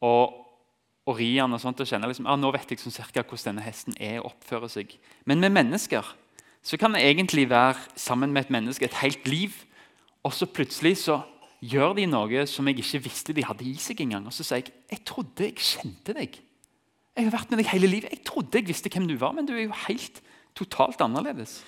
og, 0.00 0.34
og 1.06 1.16
ri 1.18 1.34
den 1.36 1.52
og 1.52 1.60
sånt, 1.60 1.80
og 1.80 1.86
kjenne 1.86 2.08
liksom, 2.10 2.26
ah, 2.26 2.36
nå 2.36 2.50
vet 2.52 2.70
jeg 2.70 2.82
sånn 2.82 2.92
cirka 2.92 3.22
hvordan 3.22 3.54
denne 3.54 3.64
hesten 3.64 3.94
er 4.00 4.18
og 4.20 4.32
oppfører 4.32 4.68
seg. 4.68 4.98
Men 5.24 5.40
med 5.40 5.54
mennesker 5.54 6.04
så 6.64 6.76
kan 6.80 6.96
jeg 6.96 7.12
egentlig 7.12 7.48
være 7.50 7.76
sammen 7.96 8.32
med 8.32 8.46
et 8.46 8.50
menneske 8.50 8.84
et 8.84 9.00
helt 9.02 9.28
liv, 9.28 9.52
og 10.24 10.32
så 10.32 10.48
plutselig 10.48 10.96
så 11.04 11.20
gjør 11.70 11.94
de 11.98 12.06
noe 12.10 12.44
som 12.50 12.66
jeg 12.68 12.80
ikke 12.82 13.04
visste 13.06 13.34
de 13.36 13.44
hadde 13.46 13.66
i 13.66 13.74
seg 13.80 14.02
engang. 14.04 14.26
Og 14.28 14.34
så 14.34 14.46
sier 14.46 14.62
jeg 14.62 14.74
jeg 14.90 15.04
trodde 15.08 15.46
jeg 15.46 15.60
kjente 15.60 16.16
deg. 16.16 16.38
Jeg 17.14 17.28
har 17.28 17.34
vært 17.36 17.52
med 17.52 17.62
deg 17.62 17.70
hele 17.70 17.90
livet. 17.90 18.12
Jeg 18.12 18.24
trodde 18.26 18.58
jeg 18.58 18.68
visste 18.68 18.90
hvem 18.90 19.06
du 19.08 19.16
var, 19.20 19.34
men 19.36 19.46
du 19.46 19.54
er 19.54 19.66
jo 19.66 19.84
helt 19.86 20.20
totalt 20.58 21.02
annerledes. 21.04 21.60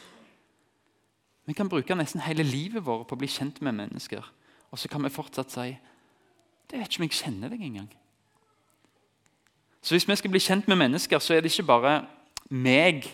Vi 1.47 1.55
kan 1.55 1.71
bruke 1.71 1.95
nesten 1.95 2.25
hele 2.25 2.43
livet 2.43 2.83
vårt 2.87 3.07
på 3.07 3.15
å 3.15 3.21
bli 3.21 3.31
kjent 3.31 3.61
med 3.63 3.77
mennesker. 3.79 4.25
Og 4.75 4.81
så 4.83 4.91
kan 4.91 5.05
vi 5.07 5.15
fortsatt 5.15 5.55
si 5.55 5.71
det 6.67 6.81
vet 6.81 6.91
ikke 6.91 6.99
om 6.99 7.07
jeg 7.07 7.19
kjenner 7.21 7.53
deg 7.53 7.61
engang. 7.63 7.91
Så 9.83 9.95
Hvis 9.95 10.09
vi 10.09 10.17
skal 10.19 10.33
bli 10.35 10.43
kjent 10.43 10.67
med 10.67 10.81
mennesker, 10.81 11.19
så 11.23 11.35
er 11.35 11.41
det 11.41 11.53
ikke 11.53 11.69
bare 11.69 11.93
meg 12.51 13.07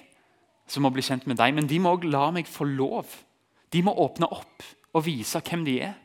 som 0.66 0.87
må 0.87 0.90
bli 0.90 1.04
kjent 1.04 1.26
med 1.28 1.37
deg, 1.37 1.52
men 1.52 1.68
de 1.68 1.76
må 1.83 1.92
òg 1.92 2.06
la 2.09 2.30
meg 2.33 2.49
få 2.49 2.64
lov. 2.64 3.11
De 3.73 3.83
må 3.85 3.92
åpne 3.92 4.25
opp 4.33 4.64
og 4.97 5.04
vise 5.04 5.40
hvem 5.45 5.66
de 5.68 5.75
er. 5.85 5.99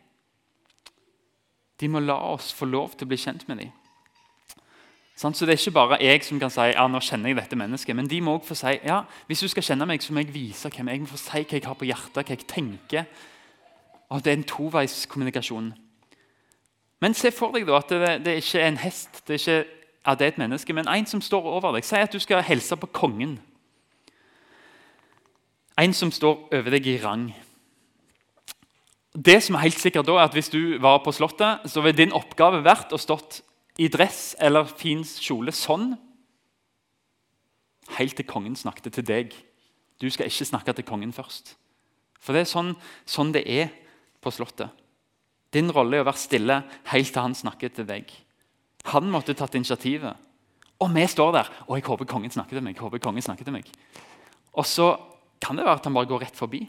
De 1.80 1.90
må 1.90 2.00
la 2.00 2.16
oss 2.34 2.54
få 2.54 2.66
lov 2.66 2.96
til 2.96 3.06
å 3.06 3.12
bli 3.12 3.20
kjent 3.22 3.48
med 3.48 3.62
dem. 3.62 3.72
Så 5.18 5.30
Det 5.30 5.50
er 5.50 5.58
ikke 5.58 5.72
bare 5.72 5.98
jeg 6.02 6.24
som 6.24 6.40
kan 6.40 6.50
si 6.54 6.62
ja, 6.62 6.88
nå 6.88 7.00
kjenner 7.02 7.30
jeg 7.30 7.38
dette 7.40 7.58
mennesket. 7.58 7.96
Men 7.96 8.08
de 8.08 8.22
må 8.22 8.36
også 8.38 8.48
få 8.48 8.56
si 8.56 8.74
ja, 8.86 9.02
hvis 9.28 9.40
du 9.40 9.48
skal 9.48 9.64
kjenne 9.64 9.86
meg, 9.90 10.02
så 10.02 10.14
må 10.14 10.22
jeg 10.22 10.34
vise 10.34 10.70
hvem 10.70 10.88
jeg 10.88 11.00
må 11.02 11.10
få 11.10 11.18
si 11.18 11.42
hva 11.42 11.58
jeg 11.58 11.66
har 11.66 11.74
på 11.74 11.90
hjertet, 11.90 12.22
hva 12.22 12.36
jeg 12.36 12.48
tenker. 12.48 13.06
Og 14.10 14.24
Det 14.24 14.32
er 14.32 14.38
en 14.38 14.44
toveiskommunikasjon. 14.44 15.74
Men 17.02 17.14
se 17.14 17.32
for 17.32 17.52
deg 17.54 17.66
da 17.68 17.78
at 17.78 17.90
det, 17.90 18.14
det 18.26 18.34
er 18.34 18.42
ikke 18.42 18.62
er 18.62 18.68
en 18.68 18.78
hest, 18.78 19.24
det 19.28 19.36
er 19.36 19.42
ikke 19.42 19.66
ja, 20.08 20.14
det 20.16 20.22
er 20.22 20.28
et 20.28 20.38
menneske, 20.38 20.74
men 20.74 20.88
en 20.88 21.06
som 21.06 21.22
står 21.22 21.44
over 21.44 21.74
deg. 21.76 21.84
Si 21.84 21.96
at 22.00 22.14
du 22.14 22.20
skal 22.20 22.46
hilse 22.48 22.78
på 22.80 22.88
kongen. 22.96 23.40
En 25.78 25.94
som 25.94 26.12
står 26.12 26.48
over 26.54 26.72
deg 26.72 26.88
i 26.88 26.96
rang. 27.04 27.34
Det 29.18 29.40
som 29.42 29.56
er 29.58 29.66
helt 29.66 29.80
sikkert 29.82 30.06
da, 30.06 30.20
er 30.20 30.28
at 30.28 30.36
Hvis 30.36 30.52
du 30.54 30.78
var 30.78 31.00
på 31.02 31.12
Slottet, 31.12 31.66
så 31.66 31.82
ville 31.82 31.98
din 31.98 32.14
oppgave 32.14 32.62
vært 32.62 32.94
å 32.94 33.02
stått 33.02 33.42
i 33.82 33.88
dress 33.90 34.36
eller 34.40 34.70
fin 34.70 35.04
kjole 35.04 35.54
sånn 35.54 35.96
helt 37.96 38.18
til 38.18 38.28
kongen 38.28 38.56
snakket 38.58 38.98
til 38.98 39.06
deg. 39.08 39.34
Du 40.02 40.10
skal 40.12 40.30
ikke 40.30 40.46
snakke 40.46 40.74
til 40.76 40.86
kongen 40.86 41.14
først. 41.16 41.56
For 42.20 42.36
det 42.36 42.44
er 42.44 42.52
sånn, 42.52 42.74
sånn 43.08 43.32
det 43.34 43.46
er 43.48 43.72
på 44.22 44.34
Slottet. 44.34 44.70
Din 45.54 45.72
rolle 45.72 45.98
er 45.98 46.04
å 46.04 46.10
være 46.10 46.20
stille 46.20 46.58
helt 46.92 47.14
til 47.14 47.24
han 47.24 47.38
snakker 47.38 47.72
til 47.74 47.88
deg. 47.88 48.12
Han 48.92 49.10
måtte 49.12 49.36
tatt 49.38 49.56
initiativet. 49.56 50.18
Og 50.84 50.92
vi 50.94 51.06
står 51.10 51.32
der. 51.34 51.48
og 51.68 51.78
jeg 51.78 51.88
håper 51.88 52.06
kongen 52.06 52.32
snakker 52.32 52.58
til 52.58 52.64
meg. 52.64 52.76
jeg 52.76 52.84
håper 52.84 53.00
kongen 53.00 53.22
snakker 53.22 53.46
til 53.48 53.54
meg. 53.54 53.72
Og 54.54 54.66
så 54.66 54.98
kan 55.42 55.56
det 55.56 55.66
være 55.66 55.80
at 55.80 55.86
han 55.86 55.94
bare 55.94 56.06
går 56.06 56.22
rett 56.22 56.36
forbi. 56.36 56.68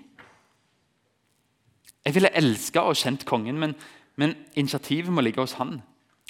Jeg 2.08 2.16
ville 2.16 2.32
elska 2.40 2.86
og 2.88 2.96
kjent 2.96 3.26
kongen, 3.28 3.60
men, 3.60 3.76
men 4.16 4.32
initiativet 4.56 5.12
må 5.12 5.20
ligge 5.20 5.44
hos 5.44 5.58
han. 5.60 5.82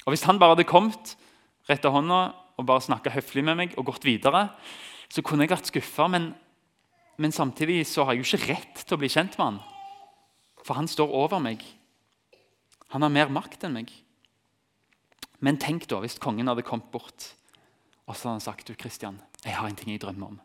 Og 0.03 0.11
Hvis 0.11 0.27
han 0.27 0.39
bare 0.41 0.57
hadde 0.57 0.67
kommet 0.67 1.15
rett 1.69 1.87
av 1.87 1.95
hånda 1.95 2.19
og 2.59 2.67
bare 2.67 2.83
snakka 2.83 3.13
høflig 3.15 3.45
med 3.47 3.55
meg 3.55 3.79
og 3.79 3.87
gått 3.87 4.03
videre, 4.03 4.49
så 5.07 5.23
kunne 5.23 5.47
jeg 5.47 5.55
vært 5.55 5.71
skuffa. 5.71 6.09
Men 6.11 6.33
men 7.19 7.35
samtidig 7.35 7.83
så 7.87 8.05
har 8.07 8.15
jeg 8.15 8.23
jo 8.23 8.37
ikke 8.37 8.53
rett 8.53 8.85
til 8.85 8.95
å 8.95 8.99
bli 9.01 9.09
kjent 9.11 9.33
med 9.35 9.43
han. 9.43 9.57
For 10.63 10.79
han 10.79 10.87
står 10.87 11.11
over 11.11 11.41
meg. 11.43 11.65
Han 12.95 13.03
har 13.03 13.11
mer 13.11 13.31
makt 13.33 13.65
enn 13.67 13.75
meg. 13.75 13.91
Men 15.43 15.59
tenk 15.59 15.83
da 15.91 15.99
hvis 15.99 16.15
kongen 16.19 16.47
hadde 16.47 16.63
kommet 16.67 16.87
bort 16.93 17.33
og 18.09 18.15
så 18.15 18.25
hadde 18.25 18.37
han 18.39 18.41
sagt 18.41 18.71
du 18.71 18.73
Kristian, 18.73 19.19
jeg 19.43 19.53
har 19.53 19.67
en 19.67 19.75
ting 19.77 19.91
jeg 19.91 20.01
drømmer 20.01 20.31
om. 20.31 20.39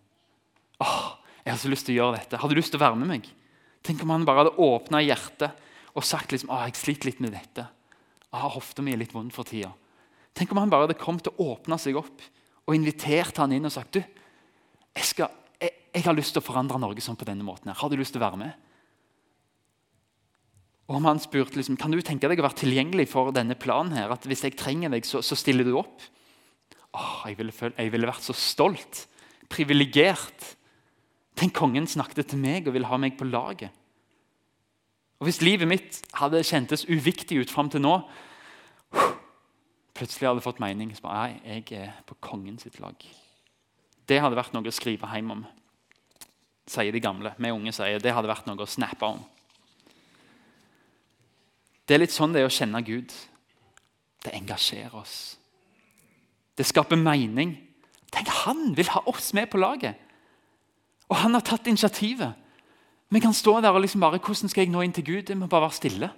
Åh, 0.84 1.14
jeg 1.46 1.54
har 1.54 1.60
så 1.62 1.70
lyst 1.70 1.86
til 1.88 1.94
å 1.94 2.02
gjøre 2.02 2.18
dette. 2.18 2.40
Har 2.42 2.50
du 2.50 2.58
lyst 2.58 2.74
til 2.74 2.76
å 2.76 2.82
være 2.82 2.98
med 3.00 3.08
meg? 3.08 3.30
Tenk 3.84 4.02
om 4.02 4.14
han 4.14 4.24
bare 4.26 4.44
hadde 4.44 4.64
åpna 4.64 5.02
hjertet 5.04 5.62
og 5.94 6.06
sagt 6.06 6.32
liksom, 6.32 6.50
åh, 6.50 6.64
jeg 6.66 6.78
sliter 6.80 7.10
litt 7.10 7.22
med 7.22 7.34
dette. 7.36 7.66
Åh, 8.32 8.48
hofta 8.56 8.82
mi 8.82 8.94
er 8.94 9.00
litt 9.02 9.14
vond 9.14 9.32
for 9.34 9.46
tida. 9.46 9.70
Tenk 10.34 10.50
om 10.50 10.62
han 10.62 10.72
bare 10.72 10.88
hadde 10.88 10.98
kommet 10.98 11.28
og 11.30 11.40
åpna 11.44 11.78
seg 11.78 11.98
opp 12.00 12.24
og 12.64 12.74
invitert 12.74 13.38
han 13.38 13.52
inn 13.54 13.68
og 13.68 13.74
sagt 13.74 13.98
du, 13.98 14.00
jeg, 14.00 15.06
skal, 15.06 15.30
jeg, 15.60 15.74
jeg 15.94 16.06
har 16.06 16.16
lyst 16.16 16.34
til 16.34 16.42
å 16.42 16.46
forandre 16.46 16.80
Norge 16.80 17.04
sånn 17.04 17.18
på 17.18 17.28
denne 17.28 17.46
måten. 17.46 17.70
her. 17.70 17.78
Har 17.78 17.92
du 17.92 17.98
lyst 18.00 18.16
til 18.16 18.22
å 18.22 18.26
være 18.26 18.40
med? 18.40 18.64
Og 20.88 20.98
om 20.98 21.06
han 21.08 21.20
spurte 21.22 21.56
liksom, 21.56 21.78
kan 21.80 21.92
du 21.92 22.00
tenke 22.04 22.28
deg 22.28 22.40
å 22.40 22.44
være 22.44 22.60
tilgjengelig 22.60 23.06
for 23.12 23.32
denne 23.32 23.56
planen, 23.56 23.94
her, 23.96 24.12
at 24.12 24.26
hvis 24.28 24.44
jeg 24.44 24.56
trenger 24.60 24.92
deg, 24.92 25.06
så, 25.08 25.22
så 25.24 25.36
stiller 25.38 25.64
du 25.64 25.78
opp. 25.80 26.02
Åh, 26.94 27.22
jeg, 27.30 27.38
ville 27.40 27.54
følt, 27.56 27.78
jeg 27.80 27.92
ville 27.94 28.10
vært 28.10 28.26
så 28.26 28.36
stolt, 28.36 29.06
privilegert. 29.52 30.50
Tenk, 31.34 31.54
kongen 31.56 31.86
snakket 31.90 32.30
til 32.30 32.38
meg 32.38 32.68
og 32.68 32.76
ville 32.76 32.88
ha 32.88 32.98
meg 33.00 33.16
på 33.18 33.26
laget. 33.26 33.74
Og 35.18 35.28
Hvis 35.28 35.40
livet 35.42 35.68
mitt 35.68 36.00
hadde 36.18 36.42
kjentes 36.44 36.86
uviktig 36.90 37.40
ut 37.40 37.50
fram 37.50 37.70
til 37.70 37.82
nå, 37.82 37.96
plutselig 39.94 40.28
hadde 40.28 40.42
jeg 40.42 40.46
fått 40.46 40.62
mening. 40.62 40.94
Nei, 41.02 41.28
jeg 41.46 41.78
er 41.78 41.92
på 42.06 42.18
kongens 42.20 42.66
lag. 42.78 43.06
Det 44.04 44.20
hadde 44.20 44.36
vært 44.36 44.52
noe 44.52 44.68
å 44.68 44.74
skrive 44.74 45.08
hjem 45.08 45.30
om, 45.32 45.44
sier 46.68 46.92
de 46.92 47.00
gamle. 47.02 47.32
Vi 47.38 47.52
unge 47.54 47.72
sier 47.72 48.02
det 48.02 48.12
hadde 48.12 48.30
vært 48.30 48.46
noe 48.50 48.60
å 48.60 48.68
snappe 48.68 49.08
om. 49.16 49.22
Det 51.84 51.96
er 51.96 52.04
litt 52.04 52.14
sånn 52.14 52.32
det 52.32 52.42
er 52.42 52.48
å 52.48 52.52
kjenne 52.52 52.80
Gud. 52.84 53.12
Det 54.24 54.32
engasjerer 54.36 54.94
oss. 54.96 55.36
Det 56.56 56.64
skaper 56.68 57.00
mening. 57.00 57.56
Tenk, 58.12 58.28
Han 58.44 58.74
vil 58.76 58.92
ha 58.92 59.02
oss 59.10 59.32
med 59.34 59.50
på 59.50 59.58
laget! 59.58 60.03
Og 61.14 61.20
han 61.22 61.36
har 61.36 61.44
tatt 61.46 61.68
initiativet. 61.70 62.34
Vi 63.14 63.20
kan 63.22 63.34
stå 63.36 63.60
der 63.62 63.70
og 63.70 63.84
liksom 63.84 64.02
bare 64.02 64.18
Hvordan 64.18 64.50
skal 64.50 64.64
jeg 64.64 64.72
nå 64.74 64.82
inn 64.82 64.92
til 64.92 65.06
Gud? 65.06 65.30
Vi 65.30 65.38
må 65.38 65.46
bare 65.46 65.68
være 65.68 65.78
stille. 65.78 66.10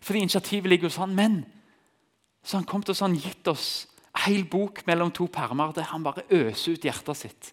Fordi 0.00 0.24
initiativet 0.24 0.70
ligger 0.70 0.88
hos 0.88 0.96
han. 0.96 1.14
Men 1.14 1.42
så 2.42 2.56
han 2.56 2.64
kom 2.64 2.82
til 2.82 2.94
oss, 2.94 3.04
han 3.04 3.18
gitt 3.18 3.48
oss 3.50 3.68
en 4.16 4.22
hel 4.24 4.46
bok 4.48 4.80
mellom 4.86 5.12
to 5.14 5.26
permer 5.30 5.72
der 5.76 5.90
han 5.92 6.02
bare 6.02 6.24
øser 6.32 6.78
ut 6.78 6.86
hjertet 6.88 7.16
sitt. 7.16 7.50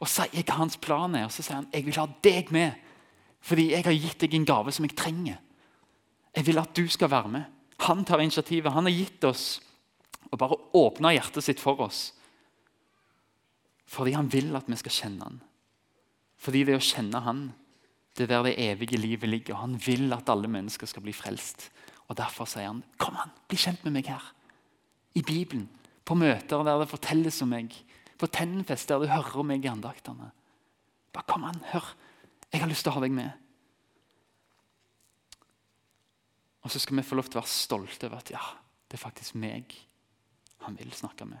Og 0.00 0.08
sier 0.08 0.44
hva 0.46 0.60
hans 0.60 0.78
plan 0.78 1.18
er. 1.18 1.26
Og 1.26 1.34
så 1.34 1.42
sier 1.42 1.58
han 1.58 1.68
jeg 1.74 1.88
vil 1.88 1.98
ha 1.98 2.06
deg 2.22 2.54
med. 2.54 2.78
Fordi 3.42 3.72
jeg 3.72 3.84
har 3.88 3.98
gitt 3.98 4.22
deg 4.22 4.38
en 4.38 4.46
gave 4.46 4.72
som 4.72 4.86
jeg 4.86 4.96
trenger. 4.96 5.42
Jeg 6.36 6.46
vil 6.46 6.62
at 6.62 6.76
du 6.76 6.86
skal 6.86 7.10
være 7.10 7.34
med. 7.34 7.44
Han 7.88 8.04
tar 8.06 8.22
initiativet. 8.22 8.72
Han 8.72 8.86
har 8.86 8.94
gitt 8.94 9.24
oss 9.26 9.58
og 10.30 10.38
bare 10.38 10.62
åpna 10.78 11.10
hjertet 11.10 11.42
sitt 11.42 11.60
for 11.60 11.80
oss. 11.82 12.12
Fordi 13.90 14.14
han 14.14 14.30
vil 14.30 14.54
at 14.54 14.68
vi 14.70 14.78
skal 14.78 14.94
kjenne 14.94 15.26
han. 15.26 15.40
Fordi 16.40 16.64
det 16.64 16.76
å 16.78 16.82
kjenne 16.82 17.20
han, 17.24 17.42
det 18.16 18.26
er 18.26 18.32
der 18.32 18.48
det 18.48 18.56
evige 18.64 18.98
livet 19.00 19.28
ligger. 19.28 19.60
Han 19.60 19.76
vil 19.80 20.12
at 20.16 20.28
alle 20.32 20.48
mennesker 20.50 20.88
skal 20.88 21.04
bli 21.04 21.14
frelst. 21.14 21.68
Og 22.08 22.16
Derfor 22.18 22.44
sier 22.44 22.66
han, 22.66 22.82
'Kom 22.98 23.16
an, 23.16 23.30
bli 23.48 23.56
kjent 23.56 23.84
med 23.84 23.92
meg 23.92 24.06
her.' 24.06 24.32
I 25.14 25.22
Bibelen, 25.22 25.68
på 26.04 26.14
møter 26.14 26.62
der 26.64 26.78
det 26.78 26.88
fortelles 26.88 27.42
om 27.42 27.48
meg, 27.48 27.74
på 28.18 28.26
Tennfest 28.26 28.88
der 28.88 28.98
du 28.98 29.06
hører 29.06 29.40
om 29.40 29.46
meg 29.46 29.64
i 29.64 29.68
andaktene. 29.68 30.30
Bare 31.12 31.24
kom 31.26 31.44
an, 31.44 31.60
hør. 31.72 31.94
Jeg 32.52 32.60
har 32.60 32.68
lyst 32.68 32.82
til 32.82 32.90
å 32.92 32.94
ha 32.94 33.00
deg 33.00 33.12
med. 33.12 33.30
Og 36.62 36.70
så 36.70 36.78
skal 36.78 36.96
vi 36.96 37.02
få 37.02 37.14
lov 37.14 37.30
til 37.30 37.38
å 37.38 37.42
være 37.42 37.52
stolte 37.52 38.06
over 38.06 38.18
at 38.18 38.30
ja, 38.30 38.42
det 38.88 38.98
er 38.98 39.04
faktisk 39.08 39.34
meg 39.34 39.74
han 40.66 40.76
vil 40.78 40.92
snakke 40.92 41.24
med. 41.24 41.38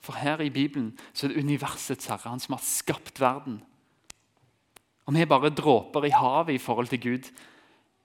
For 0.00 0.14
her 0.20 0.40
i 0.44 0.52
Bibelen 0.54 0.92
så 1.12 1.26
er 1.26 1.32
det 1.32 1.42
universets 1.42 2.06
herre, 2.06 2.30
han 2.30 2.40
som 2.42 2.54
har 2.54 2.62
skapt 2.62 3.18
verden. 3.20 3.58
Og 5.06 5.14
Vi 5.14 5.22
er 5.22 5.30
bare 5.30 5.50
dråper 5.50 6.04
i 6.04 6.14
havet 6.14 6.54
i 6.54 6.58
forhold 6.58 6.88
til 6.88 7.00
Gud, 7.00 7.30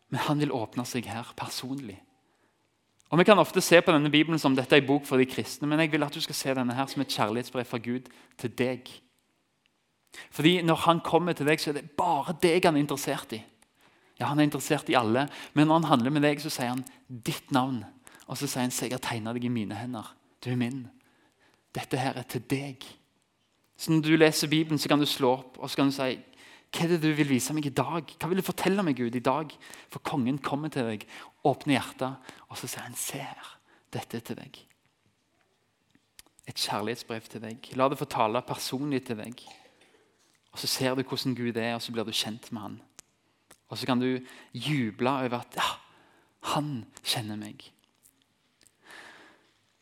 men 0.10 0.20
han 0.20 0.40
vil 0.40 0.52
åpne 0.54 0.86
seg 0.86 1.06
her 1.06 1.34
personlig. 1.36 2.02
Og 3.10 3.18
Vi 3.18 3.24
kan 3.24 3.40
ofte 3.40 3.62
se 3.62 3.82
på 3.82 3.92
denne 3.92 4.12
Bibelen 4.12 4.40
som 4.40 4.56
dette 4.56 4.76
er 4.76 4.82
en 4.82 4.88
bok 4.88 5.06
for 5.06 5.18
de 5.18 5.26
kristne, 5.26 5.68
men 5.68 5.80
jeg 5.80 5.92
vil 5.92 6.04
at 6.04 6.14
du 6.14 6.22
skal 6.22 6.36
se 6.36 6.54
denne 6.56 6.74
her 6.74 6.86
som 6.86 7.02
et 7.02 7.12
kjærlighetsbrev 7.12 7.66
fra 7.66 7.78
Gud 7.78 8.08
til 8.38 8.50
deg. 8.50 8.88
Fordi 10.32 10.62
Når 10.62 10.76
han 10.76 11.00
kommer 11.00 11.34
til 11.34 11.46
deg, 11.46 11.60
så 11.60 11.70
er 11.70 11.74
det 11.74 11.92
bare 11.98 12.36
deg 12.42 12.66
han 12.66 12.76
er 12.76 12.80
interessert 12.80 13.34
i. 13.34 13.44
Ja, 14.20 14.26
Han 14.26 14.40
er 14.40 14.44
interessert 14.44 14.90
i 14.90 14.94
alle, 14.94 15.28
men 15.54 15.68
når 15.68 15.74
han 15.80 15.84
handler 15.84 16.12
med 16.12 16.22
deg, 16.22 16.42
så 16.42 16.50
sier 16.50 16.70
han 16.70 16.86
ditt 17.08 17.52
navn. 17.52 17.84
Og 18.28 18.38
så 18.38 18.48
sier 18.48 18.62
han 18.62 18.72
så 18.72 18.86
jeg 18.86 18.94
har 18.94 19.00
tegna 19.00 19.34
deg 19.34 19.46
i 19.46 19.50
mine 19.50 19.76
hender. 19.76 20.14
Du 20.44 20.52
er 20.52 20.56
min. 20.56 20.90
Dette 21.76 21.98
her 21.98 22.14
er 22.14 22.24
til 22.24 22.42
deg. 22.50 22.86
Så 23.78 23.92
Når 23.92 24.02
du 24.02 24.16
leser 24.16 24.48
Bibelen, 24.48 24.80
så 24.80 24.88
kan 24.88 25.00
du 25.00 25.06
slå 25.06 25.32
opp 25.34 25.58
og 25.58 25.70
så 25.70 25.76
kan 25.76 25.90
du 25.90 25.96
si 25.96 26.20
hva 26.72 26.86
er 26.86 26.94
det 26.94 27.02
du 27.04 27.10
vil 27.12 27.28
vise 27.28 27.52
meg 27.52 27.66
i 27.68 27.74
dag? 27.76 28.14
Hva 28.16 28.30
vil 28.32 28.40
du 28.40 28.48
fortelle 28.48 28.84
meg 28.86 28.96
Gud, 28.96 29.16
i 29.16 29.24
dag? 29.24 29.52
For 29.92 30.04
kongen 30.08 30.38
kommer 30.40 30.72
til 30.72 30.88
deg, 30.88 31.04
åpner 31.44 31.76
hjertet, 31.76 32.32
og 32.48 32.60
så 32.60 32.70
sier 32.70 32.86
han 32.86 32.96
se 32.96 33.20
her. 33.20 33.50
Dette 33.92 34.22
er 34.22 34.24
til 34.24 34.40
deg. 34.40 34.60
Et 36.48 36.56
kjærlighetsbrev 36.56 37.28
til 37.28 37.44
deg. 37.44 37.74
La 37.76 37.90
det 37.92 38.00
få 38.00 38.08
tale 38.08 38.40
personlig 38.48 39.04
til 39.10 39.20
deg. 39.20 39.44
Og 40.52 40.60
Så 40.60 40.68
ser 40.68 40.96
du 40.96 41.04
hvordan 41.04 41.36
Gud 41.36 41.58
er, 41.58 41.76
og 41.76 41.82
så 41.84 41.92
blir 41.92 42.08
du 42.08 42.12
kjent 42.16 42.52
med 42.52 42.62
han. 42.62 42.80
Og 43.68 43.78
så 43.78 43.86
kan 43.88 44.00
du 44.00 44.20
juble 44.52 45.10
over 45.10 45.40
at 45.40 45.56
ja, 45.56 45.68
han 46.56 46.86
kjenner 47.04 47.40
meg. 47.40 47.68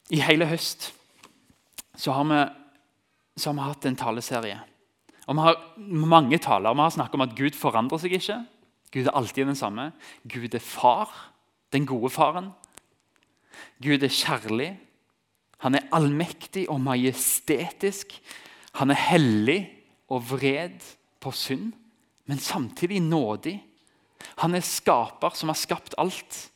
I 0.10 0.22
hele 0.26 0.46
høst 0.50 0.92
så 1.98 2.14
har 2.18 2.26
vi, 2.26 2.42
så 3.38 3.50
har 3.50 3.58
vi 3.58 3.70
hatt 3.70 3.86
en 3.86 3.98
taleserie. 3.98 4.60
Og 5.30 5.36
Vi 5.36 5.46
har 5.46 5.60
mange 5.86 6.38
taler. 6.42 6.74
Vi 6.74 6.82
har 6.82 6.90
snakket 6.90 7.20
om 7.20 7.26
at 7.28 7.36
Gud 7.38 7.54
forandrer 7.54 8.02
seg 8.02 8.16
ikke. 8.18 8.40
Gud 8.90 9.06
er 9.06 9.14
alltid 9.14 9.46
den 9.46 9.56
samme. 9.56 9.92
Gud 10.26 10.56
er 10.58 10.64
far, 10.64 11.12
den 11.74 11.86
gode 11.86 12.10
faren. 12.10 12.50
Gud 13.84 14.02
er 14.02 14.10
kjærlig. 14.10 14.72
Han 15.62 15.76
er 15.76 15.86
allmektig 15.94 16.66
og 16.70 16.82
majestetisk. 16.82 18.16
Han 18.82 18.90
er 18.90 18.98
hellig 19.12 19.60
og 20.10 20.24
vred 20.32 20.82
på 21.22 21.32
synd, 21.32 21.74
men 22.26 22.40
samtidig 22.40 23.00
nådig 23.00 23.60
han 24.40 24.56
er 24.56 24.64
skaper 24.64 25.36
som 25.36 25.52
har 25.52 25.58
skapt 25.60 25.96
alt. 25.98 26.50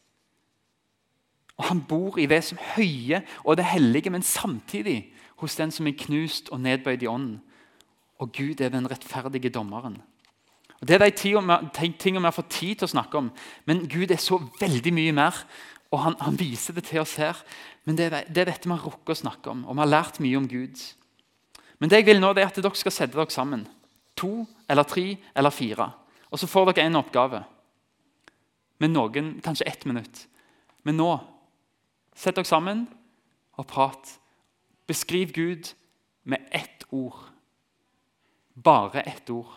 Og 1.57 1.65
Han 1.65 1.83
bor 1.83 2.17
i 2.17 2.25
det 2.25 2.43
som 2.43 2.57
høye 2.75 3.21
og 3.43 3.57
det 3.57 3.65
hellige, 3.65 4.09
men 4.09 4.21
samtidig 4.21 5.13
hos 5.37 5.55
den 5.55 5.71
som 5.71 5.87
er 5.87 5.97
knust 5.97 6.49
og 6.49 6.61
nedbøyd 6.61 7.03
i 7.03 7.07
ånden. 7.07 7.41
Og 8.23 8.31
Gud 8.31 8.61
er 8.63 8.71
den 8.71 8.87
rettferdige 8.87 9.51
dommeren. 9.51 9.99
Og 10.79 10.87
Det 10.87 10.95
er 10.95 11.05
de 11.05 11.11
tingene 11.15 12.19
vi 12.19 12.27
har 12.27 12.35
fått 12.35 12.51
tid 12.51 12.79
til 12.79 12.87
å 12.87 12.95
snakke 12.95 13.19
om. 13.19 13.29
Men 13.67 13.85
Gud 13.87 14.11
er 14.11 14.19
så 14.19 14.39
veldig 14.59 14.93
mye 14.95 15.13
mer, 15.15 15.37
og 15.91 16.01
han, 16.03 16.15
han 16.19 16.39
viser 16.39 16.75
det 16.75 16.85
til 16.89 17.03
oss 17.03 17.15
her. 17.19 17.37
Men 17.85 17.97
det 17.99 18.09
det 18.11 18.41
er 18.41 18.51
dette 18.51 18.67
vi 18.67 18.75
har 18.75 18.83
rukket 18.83 19.15
å 19.15 19.21
snakke 19.23 19.51
om, 19.51 19.65
og 19.67 19.75
vi 19.75 19.83
har 19.83 19.91
lært 19.91 20.19
mye 20.23 20.39
om 20.39 20.47
Gud. 20.47 20.79
Men 21.79 21.89
det 21.89 22.01
jeg 22.01 22.07
vil 22.11 22.21
nå, 22.23 22.33
det 22.33 22.43
er 22.43 22.51
at 22.51 22.59
dere 22.59 22.79
skal 22.79 22.95
sette 22.95 23.17
dere 23.17 23.31
sammen. 23.31 23.67
To 24.15 24.45
eller 24.69 24.87
tre 24.87 25.17
eller 25.35 25.51
fire. 25.51 25.89
Og 26.31 26.39
så 26.39 26.47
får 26.47 26.71
dere 26.71 26.87
en 26.87 26.99
oppgave 26.99 27.43
med 28.79 28.91
noen 28.91 29.35
kanskje 29.43 29.67
ett 29.67 29.85
minutt. 29.85 30.25
Men 30.83 30.97
nå 30.99 31.11
sett 32.15 32.35
dere 32.35 32.47
sammen 32.47 32.87
og 33.59 33.67
prat. 33.67 34.17
Beskriv 34.87 35.31
Gud 35.35 35.73
med 36.23 36.43
ett 36.51 36.87
ord. 36.91 37.32
Bare 38.55 39.01
ett 39.07 39.29
ord. 39.29 39.49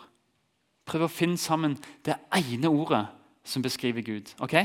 Prøv 0.87 1.05
å 1.05 1.11
finne 1.11 1.37
sammen 1.37 1.75
det 2.07 2.15
ene 2.33 2.69
ordet 2.71 3.05
som 3.47 3.61
beskriver 3.61 4.01
Gud. 4.01 4.31
Ok? 4.39 4.55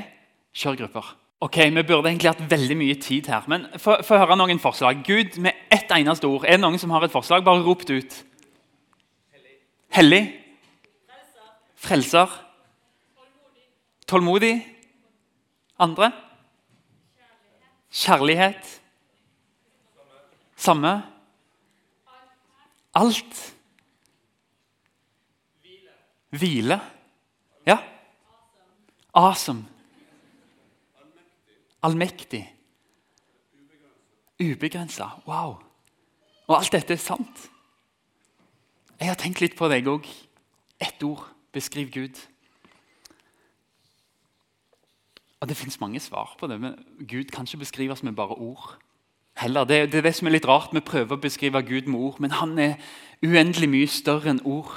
Kjør 0.55 0.79
grupper. 0.85 1.17
Ok, 1.43 1.57
Vi 1.57 1.83
burde 1.83 2.09
egentlig 2.09 2.31
hatt 2.31 2.51
veldig 2.51 2.77
mye 2.79 2.95
tid 3.03 3.27
her, 3.27 3.43
men 3.51 3.67
få 3.79 3.99
høre 4.15 4.37
noen 4.39 4.61
forslag. 4.63 5.03
Gud 5.05 5.41
med 5.43 5.53
ett 5.75 5.91
eneste 5.91 6.29
ord. 6.31 6.45
Er 6.45 6.55
det 6.55 6.63
noen 6.63 6.79
som 6.79 6.91
har 6.95 7.03
et 7.03 7.11
forslag? 7.11 7.43
Bare 7.45 7.65
rop 7.67 7.83
det 7.89 7.97
ut. 7.99 8.19
Hellig. 9.33 9.57
Hellig. 9.91 10.23
Frelser. 11.75 12.31
Tålmodig. 14.07 14.55
Andre? 15.79 16.13
Kjærlighet. 17.91 18.81
Samme. 20.57 21.03
Alt. 22.95 23.43
Hvile. 26.33 26.81
Ja. 27.67 27.79
Awesome. 29.15 29.65
Allmektig. 31.83 32.55
Ubegrensa. 34.41 35.09
Wow. 35.27 35.57
Og 36.47 36.59
alt 36.59 36.73
dette 36.73 36.97
er 36.97 37.03
sant. 37.03 37.49
Jeg 39.01 39.11
har 39.11 39.19
tenkt 39.21 39.43
litt 39.43 39.57
på 39.59 39.69
deg 39.69 39.89
òg 39.91 40.09
Ett 40.81 41.03
ord. 41.03 41.29
Beskriv 41.53 41.91
Gud. 41.93 42.17
Og 45.41 45.49
Det 45.49 45.57
fins 45.57 45.81
mange 45.81 46.01
svar 46.01 46.37
på 46.39 46.47
det, 46.47 46.61
men 46.61 46.75
Gud 47.09 47.25
kan 47.25 47.45
ikke 47.45 47.59
beskrives 47.67 48.03
med 48.03 48.13
bare 48.13 48.39
ord. 48.39 48.79
Heller, 49.37 49.65
det, 49.65 49.93
det, 49.93 49.99
er 49.99 50.03
det 50.03 50.15
som 50.15 50.27
er 50.27 50.37
litt 50.37 50.49
rart. 50.49 50.73
Vi 50.73 50.81
prøver 50.81 51.17
å 51.17 51.21
beskrive 51.21 51.63
Gud 51.63 51.91
med 51.91 52.01
ord, 52.01 52.21
men 52.21 52.31
han 52.31 52.59
er 52.59 52.75
uendelig 53.23 53.69
mye 53.69 53.89
større 53.91 54.31
enn 54.31 54.41
ord. 54.45 54.71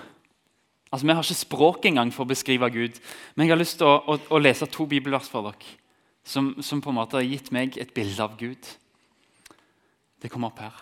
Altså, 0.96 1.08
Vi 1.08 1.14
har 1.14 1.26
ikke 1.26 1.36
språk 1.36 1.86
engang 1.90 2.12
for 2.16 2.24
å 2.24 2.30
beskrive 2.32 2.70
Gud. 2.72 3.02
Men 3.36 3.50
jeg 3.50 3.52
har 3.52 3.60
lyst 3.60 3.82
til 3.82 3.90
å, 3.90 3.98
å, 4.00 4.16
å 4.32 4.40
lese 4.40 4.68
to 4.72 4.86
bibelvers 4.88 5.28
for 5.28 5.50
dere 5.50 5.74
som, 6.24 6.56
som, 6.64 6.80
på 6.82 6.90
en 6.90 6.96
måte 6.96 7.20
har 7.20 7.28
gitt 7.28 7.52
meg 7.52 7.76
et 7.78 7.92
bilde 7.94 8.24
av 8.24 8.38
Gud. 8.40 8.70
Det 10.24 10.32
kommer 10.32 10.54
opp 10.54 10.62
her. 10.64 10.78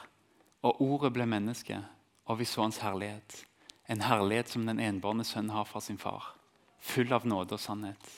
Og 0.64 0.84
ordet 0.86 1.12
ble 1.18 1.26
menneske, 1.28 1.82
og 2.30 2.38
vi 2.40 2.48
så 2.48 2.62
hans 2.62 2.78
herlighet. 2.86 3.42
En 3.90 4.06
herlighet 4.06 4.54
som 4.54 4.70
den 4.70 4.80
enbårne 4.80 5.26
sønn 5.28 5.50
har 5.52 5.66
fra 5.68 5.82
sin 5.82 5.98
far. 6.00 6.30
Full 6.80 7.12
av 7.12 7.26
nåde 7.28 7.58
og 7.58 7.64
sannhet. 7.64 8.14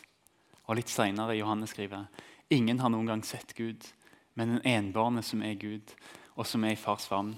Og 0.67 0.77
litt 0.77 0.91
seinere 0.91 1.37
Johannes 1.39 1.73
skriver 1.73 2.09
ingen 2.53 2.83
har 2.83 2.91
noen 2.93 3.07
gang 3.09 3.23
sett 3.25 3.55
Gud, 3.57 3.87
men 4.35 4.57
den 4.57 4.67
enbårne 4.67 5.23
som 5.25 5.41
er 5.47 5.55
Gud, 5.57 5.95
og 6.35 6.45
som 6.45 6.67
er 6.67 6.75
i 6.75 6.79
fars 6.83 7.07
favn, 7.09 7.33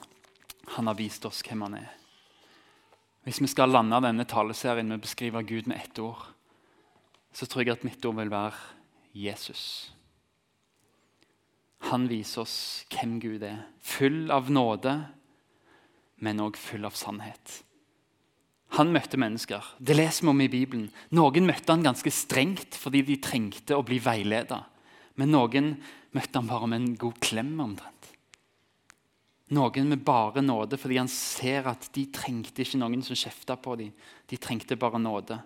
han 0.74 0.90
har 0.90 0.98
vist 1.00 1.30
oss 1.30 1.46
hvem 1.46 1.64
han 1.68 1.78
er. 1.86 1.97
Hvis 3.28 3.42
vi 3.44 3.50
skal 3.52 3.74
lande 3.76 3.98
denne 4.06 4.24
taleserien 4.24 4.88
med 4.88 5.02
å 5.02 5.04
beskrive 5.04 5.42
Gud 5.44 5.66
med 5.68 5.82
ett 5.82 6.00
ord, 6.00 6.22
så 7.36 7.44
tror 7.44 7.66
jeg 7.66 7.76
at 7.76 7.84
mitt 7.84 8.06
ord 8.08 8.16
vil 8.22 8.32
være 8.32 8.56
Jesus. 9.12 9.64
Han 11.92 12.08
viser 12.08 12.46
oss 12.46 12.58
hvem 12.94 13.18
Gud 13.20 13.44
er. 13.44 13.66
Full 13.84 14.32
av 14.32 14.48
nåde, 14.48 14.94
men 16.24 16.40
òg 16.40 16.56
full 16.56 16.88
av 16.88 16.96
sannhet. 16.96 17.60
Han 18.80 18.96
møtte 18.96 19.20
mennesker. 19.20 19.74
Det 19.76 20.00
leser 20.00 20.24
vi 20.24 20.32
om 20.32 20.42
i 20.44 20.50
Bibelen. 20.52 20.88
Noen 21.12 21.52
møtte 21.52 21.76
han 21.76 21.84
ganske 21.84 22.12
strengt 22.16 22.80
fordi 22.80 23.04
de 23.12 23.20
trengte 23.20 23.76
å 23.76 23.84
bli 23.84 24.00
veiledet. 24.04 24.64
Men 25.20 25.36
noen 25.36 25.74
møtte 26.16 26.40
han 26.40 26.48
bare 26.48 26.72
med 26.72 26.80
en 26.80 26.98
god 27.04 27.20
klem. 27.20 27.58
omtrent. 27.60 27.97
Noen 29.56 29.88
med 29.88 30.04
bare 30.04 30.44
nåde 30.44 30.80
fordi 30.80 30.98
han 31.00 31.12
ser 31.12 31.70
at 31.72 31.88
de 31.96 32.08
trengte 32.12 32.66
ikke 32.66 32.80
noen 32.82 33.04
som 33.06 33.16
kjefta 33.16 33.56
på 33.56 33.78
dem. 33.80 33.94
De 34.28 34.40
trengte 34.42 34.76
bare 34.80 35.00
nåde. 35.00 35.40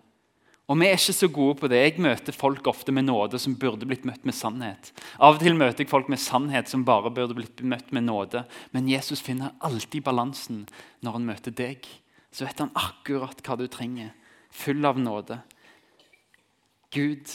Og 0.71 0.77
vi 0.79 0.87
er 0.87 0.95
ikke 0.95 1.13
så 1.17 1.27
gode 1.27 1.57
på 1.59 1.67
det. 1.69 1.81
Jeg 1.83 2.01
møter 2.01 2.33
folk 2.33 2.67
ofte 2.71 2.93
med 2.95 3.05
nåde 3.09 3.37
som 3.41 3.57
burde 3.59 3.85
blitt 3.85 4.05
møtt 4.07 4.23
med 4.25 4.37
sannhet. 4.37 4.93
Av 5.19 5.35
og 5.35 5.41
til 5.43 5.57
møter 5.57 5.83
jeg 5.83 5.91
folk 5.91 6.07
med 6.09 6.21
sannhet 6.21 6.71
som 6.71 6.85
bare 6.87 7.11
burde 7.11 7.35
blitt 7.35 7.59
møtt 7.61 7.91
med 7.91 8.07
nåde. 8.07 8.45
Men 8.71 8.87
Jesus 8.89 9.21
finner 9.21 9.57
alltid 9.59 10.05
balansen 10.07 10.63
når 11.03 11.19
han 11.19 11.27
møter 11.27 11.53
deg 11.53 11.89
så 12.31 12.47
vet 12.47 12.63
han 12.63 12.71
akkurat 12.79 13.43
hva 13.43 13.57
du 13.59 13.67
trenger. 13.71 14.13
Full 14.55 14.85
av 14.87 14.99
nåde. 14.99 15.37
Gud 16.91 17.27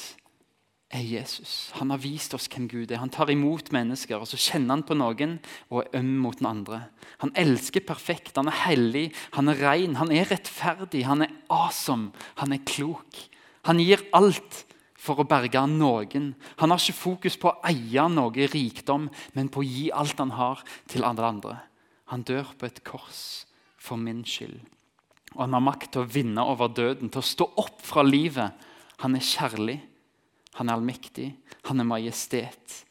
er 0.94 1.02
Jesus. 1.02 1.72
Han 1.80 1.90
har 1.90 1.98
vist 1.98 2.34
oss 2.36 2.46
hvem 2.50 2.68
Gud 2.70 2.92
er. 2.92 3.00
Han 3.02 3.10
tar 3.12 3.30
imot 3.32 3.72
mennesker, 3.74 4.20
og 4.20 4.28
så 4.30 4.38
kjenner 4.38 4.76
han 4.76 4.84
på 4.86 4.96
noen 4.98 5.38
og 5.70 5.82
er 5.82 5.98
øm 6.00 6.12
mot 6.22 6.38
den 6.38 6.48
andre. 6.50 6.84
Han 7.24 7.34
elsker 7.38 7.84
perfekt, 7.86 8.36
han 8.38 8.50
er 8.50 8.60
hellig, 8.66 9.08
han 9.34 9.50
er 9.50 9.62
ren, 9.64 9.98
han 9.98 10.12
er 10.14 10.28
rettferdig, 10.30 11.04
han 11.08 11.26
er 11.26 11.34
awesome, 11.52 12.12
han 12.38 12.54
er 12.54 12.62
klok. 12.68 13.18
Han 13.66 13.82
gir 13.82 14.04
alt 14.14 14.62
for 15.06 15.22
å 15.22 15.26
berge 15.28 15.62
noen. 15.70 16.32
Han 16.60 16.72
har 16.72 16.82
ikke 16.82 16.98
fokus 17.00 17.38
på 17.40 17.50
å 17.50 17.58
eie 17.66 18.06
noe 18.10 18.48
rikdom, 18.52 19.10
men 19.34 19.50
på 19.50 19.62
å 19.62 19.66
gi 19.66 19.90
alt 19.94 20.22
han 20.22 20.34
har, 20.38 20.62
til 20.90 21.06
andre 21.06 21.32
andre. 21.34 21.58
Han 22.14 22.22
dør 22.26 22.54
på 22.58 22.68
et 22.68 22.82
kors 22.86 23.46
for 23.78 23.98
min 23.98 24.22
skyld. 24.26 24.58
Og 25.34 25.42
han 25.42 25.56
har 25.56 25.66
makt 25.66 25.92
til 25.92 26.04
å 26.04 26.10
vinne 26.10 26.46
over 26.46 26.70
døden, 26.72 27.10
til 27.10 27.20
å 27.20 27.30
stå 27.34 27.48
opp 27.60 27.82
fra 27.84 28.06
livet. 28.06 28.54
Han 29.02 29.18
er 29.18 29.26
kjærlig, 29.26 29.80
han 30.56 30.70
er 30.70 30.78
allmektig, 30.78 31.30
han 31.68 31.80
er 31.80 31.88
majestet. 31.88 32.82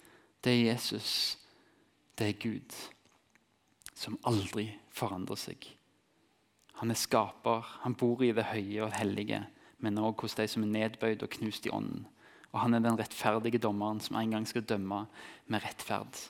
Det 0.43 0.53
er 0.53 0.67
Jesus, 0.71 1.37
det 2.17 2.27
er 2.29 2.37
Gud, 2.37 2.75
som 3.97 4.19
aldri 4.29 4.67
forandrer 4.93 5.39
seg. 5.39 5.65
Han 6.81 6.91
er 6.91 6.99
skaper, 6.99 7.65
han 7.81 7.95
bor 7.97 8.21
i 8.21 8.33
det 8.35 8.51
høye 8.51 8.85
og 8.85 8.93
hellige, 8.93 9.41
men 9.81 9.97
også 9.97 10.27
hos 10.27 10.37
de 10.37 10.47
som 10.51 10.65
er 10.67 10.73
nedbøyd 10.75 11.25
og 11.25 11.33
knust 11.39 11.65
i 11.65 11.73
ånden. 11.73 12.05
Og 12.53 12.61
han 12.61 12.77
er 12.77 12.83
den 12.85 12.99
rettferdige 12.99 13.59
dommeren 13.63 13.99
som 14.03 14.19
en 14.19 14.37
gang 14.37 14.45
skal 14.47 14.63
dømme 14.67 15.05
med 15.51 15.63
rettferd. 15.65 16.21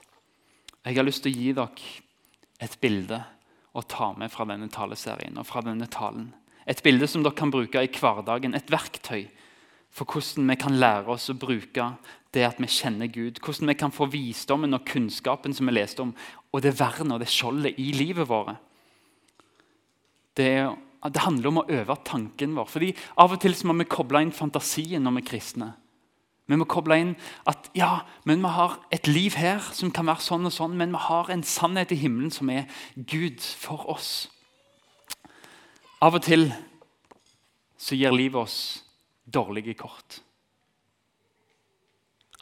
Jeg 0.86 0.98
har 0.98 1.06
lyst 1.06 1.26
til 1.26 1.34
å 1.34 1.38
gi 1.42 1.52
dere 1.58 2.66
et 2.66 2.78
bilde 2.82 3.20
å 3.76 3.84
ta 3.84 4.14
med 4.18 4.32
fra 4.32 4.48
denne 4.48 4.70
taleserien 4.72 5.38
og 5.42 5.48
fra 5.50 5.62
denne 5.66 5.90
talen. 5.92 6.30
Et 6.66 6.82
bilde 6.82 7.10
som 7.10 7.26
dere 7.26 7.38
kan 7.38 7.52
bruke 7.54 7.84
i 7.84 7.92
hverdagen. 7.92 8.56
Et 8.58 8.72
verktøy 8.72 9.28
for 9.96 10.06
hvordan 10.12 10.50
vi 10.50 10.58
kan 10.60 10.76
lære 10.76 11.08
oss 11.14 11.30
å 11.32 11.38
bruke 11.40 11.94
det 12.36 12.44
at 12.44 12.58
vi 12.60 12.68
kjenner 12.68 13.08
Gud. 13.08 13.40
Hvordan 13.40 13.72
vi 13.72 13.78
kan 13.80 13.94
få 13.96 14.10
visdommen 14.12 14.76
og 14.76 14.84
kunnskapen 14.88 15.56
som 15.56 15.70
vi 15.70 15.78
leste 15.78 16.04
om, 16.04 16.12
og 16.52 16.64
det 16.64 16.76
vernet 16.80 17.16
og 17.16 17.24
det 17.24 17.32
skjoldet 17.32 17.80
i 17.80 17.94
livet 17.96 18.28
vårt. 18.28 18.58
Det, 20.36 20.52
det, 20.68 21.24
handler 21.24 21.48
om 21.48 21.62
å 21.62 21.68
øve 21.72 21.96
tanken 22.04 22.58
vår. 22.58 22.68
Fordi 22.68 22.92
Av 23.24 23.32
og 23.32 23.40
til 23.40 23.56
må 23.64 23.78
vi 23.80 23.88
koble 23.88 24.20
inn 24.26 24.36
fantasien 24.36 25.04
når 25.04 25.16
vi 25.16 25.24
er 25.24 25.30
kristne. 25.32 25.72
Vi 26.46 26.60
må 26.60 26.68
koble 26.70 27.00
inn 27.00 27.16
at 27.50 27.72
ja, 27.74 28.04
men 28.28 28.44
vi 28.44 28.52
har 28.52 28.76
et 28.94 29.08
liv 29.08 29.40
her 29.40 29.64
som 29.74 29.96
kan 29.96 30.06
være 30.12 30.28
sånn 30.28 30.46
og 30.46 30.54
sånn, 30.54 30.76
men 30.78 30.92
vi 30.94 31.06
har 31.08 31.32
en 31.32 31.42
sannhet 31.42 31.96
i 31.96 32.02
himmelen 32.04 32.36
som 32.36 32.52
er 32.52 32.68
Gud 33.00 33.40
for 33.40 33.88
oss. 33.96 34.28
Av 36.04 36.14
og 36.14 36.28
til 36.28 36.52
så 37.80 37.96
gir 37.96 38.14
livet 38.14 38.44
oss 38.44 38.85
dårlige 39.26 39.74
kort. 39.74 40.22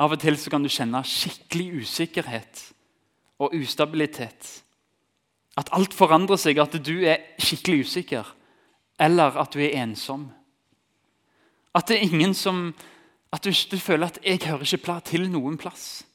Av 0.01 0.11
og 0.11 0.19
til 0.21 0.37
så 0.39 0.49
kan 0.49 0.63
du 0.63 0.71
kjenne 0.73 1.03
skikkelig 1.05 1.83
usikkerhet 1.83 2.63
og 3.43 3.53
ustabilitet. 3.55 4.63
At 5.57 5.69
alt 5.75 5.93
forandrer 5.93 6.39
seg, 6.41 6.57
at 6.57 6.79
du 6.81 6.95
er 7.05 7.21
skikkelig 7.37 7.85
usikker, 7.85 8.31
eller 8.99 9.37
at 9.37 9.53
du 9.53 9.61
er 9.61 9.77
ensom. 9.83 10.31
At 11.73 11.87
det 11.89 11.99
er 11.99 12.09
ingen 12.09 12.33
som 12.37 12.71
at 13.33 13.43
du, 13.43 13.49
ikke 13.49 13.77
føler 13.77 14.07
at 14.07 14.19
'jeg 14.23 14.39
hører 14.45 14.73
ikke 14.73 14.99
til 15.05 15.29
noen 15.29 15.57
plass'. 15.57 16.05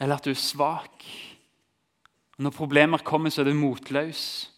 Eller 0.00 0.16
at 0.16 0.24
du 0.24 0.30
er 0.30 0.34
svak. 0.34 1.04
Når 2.38 2.50
problemer 2.50 2.98
kommer, 2.98 3.30
så 3.30 3.40
er 3.40 3.44
du 3.44 3.54
motløs. 3.54 4.50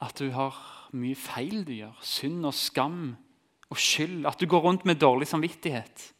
At 0.00 0.18
du 0.18 0.30
har 0.30 0.73
mye 0.96 1.18
feil 1.18 1.62
du 1.66 1.72
gjør. 1.74 1.94
Synd 2.04 2.48
og 2.48 2.54
skam 2.56 2.98
og 3.70 3.80
skyld. 3.80 4.24
At 4.28 4.40
du 4.40 4.48
går 4.50 4.64
rundt 4.64 4.84
med 4.88 5.00
dårlig 5.02 5.28
samvittighet. 5.30 6.10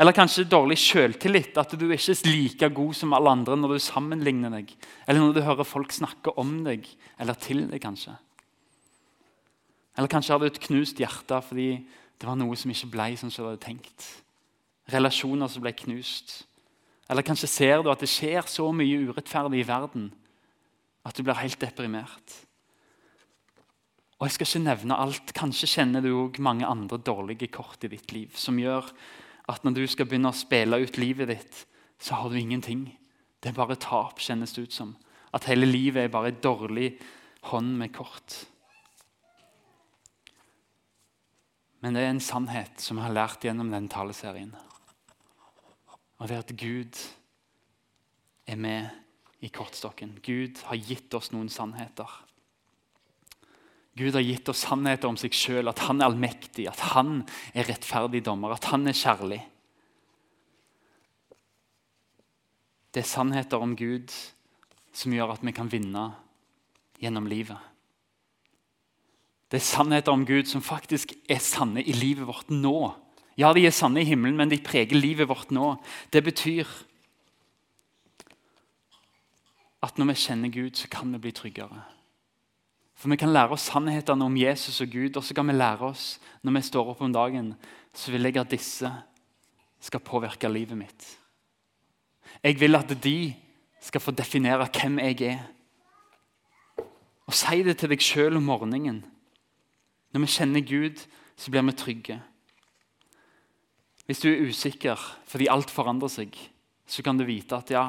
Eller 0.00 0.16
kanskje 0.16 0.48
dårlig 0.48 0.78
selvtillit. 0.80 1.56
At 1.58 1.74
du 1.78 1.86
ikke 1.90 2.14
er 2.14 2.28
like 2.28 2.70
god 2.74 2.94
som 2.98 3.14
alle 3.16 3.34
andre 3.36 3.56
når 3.58 3.76
du 3.76 3.84
sammenligner 3.84 4.54
deg. 4.58 4.74
Eller 5.06 5.20
når 5.20 5.34
du 5.36 5.42
hører 5.46 5.68
folk 5.68 5.92
snakke 5.92 6.34
om 6.38 6.62
deg 6.66 6.86
eller 7.18 7.34
til 7.34 7.66
deg. 7.68 7.80
kanskje. 7.82 8.14
Eller 9.96 10.08
kanskje 10.08 10.32
har 10.32 10.40
du 10.40 10.46
et 10.48 10.62
knust 10.68 11.00
hjerte 11.00 11.42
fordi 11.44 11.84
det 12.18 12.28
var 12.28 12.38
noe 12.38 12.56
som 12.56 12.70
ikke 12.70 12.90
ble 12.94 13.10
som 13.18 13.28
du 13.28 13.42
hadde 13.42 13.60
tenkt. 13.60 14.06
Relasjoner 14.92 15.50
som 15.50 15.62
ble 15.64 15.74
knust. 15.76 16.44
Eller 17.10 17.26
kanskje 17.26 17.50
ser 17.50 17.82
du 17.82 17.90
at 17.92 18.00
det 18.00 18.08
skjer 18.08 18.46
så 18.48 18.70
mye 18.72 19.10
urettferdig 19.10 19.60
i 19.60 19.68
verden 19.68 20.08
at 21.04 21.16
du 21.18 21.24
blir 21.26 21.38
helt 21.40 21.60
deprimert. 21.60 22.36
Og 24.22 24.28
Jeg 24.28 24.36
skal 24.36 24.46
ikke 24.46 24.66
nevne 24.68 24.96
alt. 25.02 25.32
Kanskje 25.34 25.66
kjenner 25.66 26.04
du 26.04 26.12
òg 26.14 26.36
mange 26.38 26.62
andre 26.62 26.94
dårlige 27.02 27.48
kort 27.50 27.82
i 27.82 27.88
ditt 27.90 28.12
liv 28.14 28.36
som 28.38 28.54
gjør 28.54 28.86
at 29.50 29.66
når 29.66 29.74
du 29.74 29.82
skal 29.90 30.06
begynne 30.06 30.30
å 30.30 30.36
spille 30.38 30.78
ut 30.78 31.00
livet 31.02 31.32
ditt, 31.32 31.64
så 31.98 32.20
har 32.20 32.30
du 32.30 32.38
ingenting. 32.38 32.84
Det 33.42 33.50
er 33.50 33.58
bare 33.58 33.74
tap, 33.74 34.22
kjennes 34.22 34.54
det 34.54 34.68
ut 34.68 34.78
som. 34.78 34.94
At 35.34 35.50
hele 35.50 35.66
livet 35.66 36.04
er 36.04 36.14
bare 36.14 36.30
en 36.30 36.38
dårlig 36.38 36.92
hånd 37.50 37.74
med 37.82 37.90
kort. 37.98 38.38
Men 41.82 41.98
det 41.98 42.06
er 42.06 42.14
en 42.14 42.22
sannhet 42.22 42.78
som 42.78 43.02
jeg 43.02 43.08
har 43.08 43.18
lært 43.18 43.42
gjennom 43.42 43.74
den 43.74 43.90
taleserien. 43.90 44.54
Og 46.22 46.28
det 46.28 46.38
er 46.38 46.46
at 46.46 46.58
Gud 46.62 47.06
er 48.46 48.54
med 48.70 49.42
i 49.42 49.50
kortstokken. 49.50 50.20
Gud 50.22 50.62
har 50.70 50.78
gitt 50.78 51.10
oss 51.18 51.34
noen 51.34 51.50
sannheter. 51.50 52.22
Gud 53.98 54.14
har 54.16 54.24
gitt 54.24 54.48
oss 54.48 54.64
sannheter 54.64 55.10
om 55.10 55.18
seg 55.20 55.34
sjøl, 55.36 55.68
at 55.68 55.82
han 55.84 56.00
er 56.00 56.08
allmektig, 56.08 56.64
at 56.70 56.80
han 56.94 57.20
er 57.52 57.68
rettferdig 57.68 58.22
dommer, 58.24 58.54
at 58.54 58.70
han 58.72 58.88
er 58.88 58.96
kjærlig. 58.96 59.42
Det 62.92 63.02
er 63.02 63.08
sannheter 63.08 63.60
om 63.60 63.74
Gud 63.76 64.12
som 64.92 65.12
gjør 65.12 65.34
at 65.34 65.44
vi 65.44 65.52
kan 65.56 65.70
vinne 65.72 66.10
gjennom 67.00 67.28
livet. 67.28 67.60
Det 69.52 69.60
er 69.60 69.68
sannheter 69.68 70.12
om 70.12 70.24
Gud 70.28 70.48
som 70.48 70.64
faktisk 70.64 71.12
er 71.28 71.40
sanne 71.44 71.84
i 71.84 71.92
livet 71.92 72.24
vårt 72.28 72.52
nå. 72.52 72.92
Ja, 73.36 73.52
de 73.52 73.66
er 73.68 73.74
sanne 73.76 74.00
i 74.00 74.08
himmelen, 74.08 74.36
men 74.36 74.52
de 74.52 74.60
preger 74.64 74.96
livet 74.96 75.28
vårt 75.28 75.52
nå. 75.52 75.74
Det 76.12 76.24
betyr 76.24 76.68
at 79.82 79.98
når 79.98 80.12
vi 80.12 80.20
kjenner 80.22 80.52
Gud, 80.52 80.76
så 80.78 80.88
kan 80.88 81.12
vi 81.12 81.20
bli 81.20 81.32
tryggere. 81.36 81.82
For 83.02 83.10
vi 83.10 83.18
kan 83.18 83.32
lære 83.34 83.56
oss 83.56 83.64
sannhetene 83.66 84.28
om 84.28 84.36
Jesus 84.38 84.76
og 84.84 84.92
Gud, 84.92 85.16
og 85.18 85.24
så 85.26 85.34
kan 85.34 85.48
vi 85.50 85.56
lære 85.56 85.88
oss 85.88 86.20
når 86.46 86.54
vi 86.54 86.60
står 86.68 86.92
opp 86.92 87.00
om 87.02 87.10
dagen, 87.10 87.48
så 87.90 88.12
vil 88.14 88.28
jeg 88.28 88.38
at 88.38 88.52
disse 88.52 88.92
skal 89.82 90.04
påvirke 90.06 90.46
livet 90.46 90.78
mitt. 90.78 91.08
Jeg 92.46 92.60
vil 92.60 92.78
at 92.78 92.94
de 93.02 93.34
skal 93.82 94.04
få 94.06 94.14
definere 94.14 94.70
hvem 94.70 95.02
jeg 95.02 95.34
er. 95.34 95.42
Og 97.26 97.34
Si 97.34 97.62
det 97.66 97.80
til 97.80 97.90
deg 97.90 98.06
sjøl 98.06 98.38
om 98.38 98.46
morgenen. 98.46 99.02
Når 100.14 100.22
vi 100.22 100.32
kjenner 100.38 100.62
Gud, 100.62 101.02
så 101.34 101.50
blir 101.50 101.66
vi 101.66 101.74
trygge. 101.74 102.22
Hvis 104.06 104.22
du 104.22 104.30
er 104.30 104.46
usikker 104.46 105.08
fordi 105.26 105.50
alt 105.50 105.74
forandrer 105.74 106.20
seg, 106.22 106.38
så 106.86 107.02
kan 107.02 107.18
du 107.18 107.26
vite 107.26 107.58
at 107.58 107.74
ja, 107.74 107.88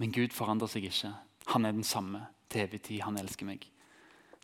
men 0.00 0.08
Gud 0.08 0.32
forandrer 0.32 0.72
seg 0.72 0.88
ikke. 0.88 1.12
Han 1.52 1.68
er 1.68 1.76
den 1.76 1.84
samme 1.84 2.30
til 2.48 2.64
evig 2.64 2.86
tid. 2.86 3.02
Han 3.04 3.20
elsker 3.20 3.44
meg. 3.44 3.74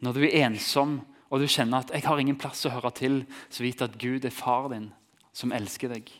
Når 0.04 0.16
du 0.16 0.24
er 0.26 0.44
ensom 0.44 0.98
og 1.34 1.40
du 1.40 1.48
kjenner 1.50 1.80
at 1.80 1.90
'jeg 1.90 2.04
har 2.04 2.18
ingen 2.18 2.36
plass 2.36 2.66
å 2.66 2.70
høre 2.70 2.92
til', 2.92 3.26
så 3.50 3.62
vit 3.64 3.82
at 3.82 3.98
Gud 3.98 4.24
er 4.24 4.30
far 4.30 4.68
din, 4.68 4.92
som 5.32 5.52
elsker 5.52 5.88
deg. 5.88 6.10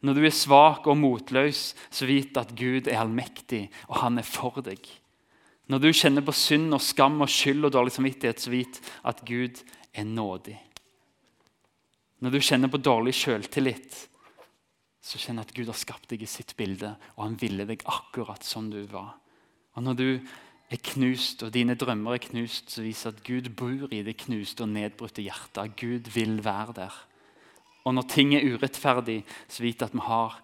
Når 0.00 0.14
du 0.14 0.24
er 0.24 0.30
svak 0.30 0.86
og 0.86 0.96
motløs, 0.96 1.74
så 1.90 2.06
vit 2.06 2.36
at 2.36 2.54
Gud 2.56 2.88
er 2.88 3.00
allmektig, 3.00 3.70
og 3.88 3.96
han 3.96 4.18
er 4.18 4.22
for 4.22 4.62
deg. 4.62 4.78
Når 5.68 5.78
du 5.78 5.92
kjenner 5.92 6.20
på 6.20 6.32
synd 6.32 6.74
og 6.74 6.80
skam 6.80 7.20
og 7.20 7.28
skyld 7.28 7.64
og 7.64 7.72
dårlig 7.72 7.92
samvittighet, 7.92 8.40
så 8.40 8.50
vit 8.50 8.80
at 9.04 9.24
Gud 9.24 9.62
er 9.94 10.04
nådig. 10.04 10.58
Når 12.20 12.30
du 12.30 12.40
kjenner 12.40 12.68
på 12.68 12.80
dårlig 12.80 13.14
selvtillit, 13.14 14.08
så 15.00 15.18
kjenner 15.18 15.42
at 15.42 15.54
Gud 15.54 15.66
har 15.66 15.76
skapt 15.76 16.08
deg 16.08 16.22
i 16.22 16.26
sitt 16.26 16.56
bilde, 16.56 16.96
og 17.16 17.24
han 17.24 17.36
ville 17.40 17.66
deg 17.68 17.84
akkurat 17.84 18.44
som 18.44 18.70
du 18.70 18.86
var. 18.86 19.16
Og 19.76 19.82
når 19.82 19.94
du 19.94 20.20
er 20.72 20.80
knust, 20.92 21.42
og 21.44 21.52
dine 21.54 21.76
drømmer 21.78 22.16
er 22.16 22.24
knust, 22.24 22.72
så 22.72 22.84
viser 22.84 23.12
at 23.12 23.22
Gud 23.26 23.50
bor 23.56 23.92
i 23.92 24.02
det 24.06 24.16
knuste 24.24 24.64
og 24.64 24.72
nedbrutte 24.72 25.24
hjertet. 25.24 25.76
Gud 25.80 26.10
vil 26.14 26.38
være 26.44 26.76
der. 26.80 26.96
Og 27.84 27.94
når 27.94 28.08
ting 28.08 28.32
er 28.34 28.46
urettferdig, 28.54 29.22
så 29.48 29.64
vit 29.64 29.82
at 29.84 29.92
vi 29.92 30.04
har 30.06 30.38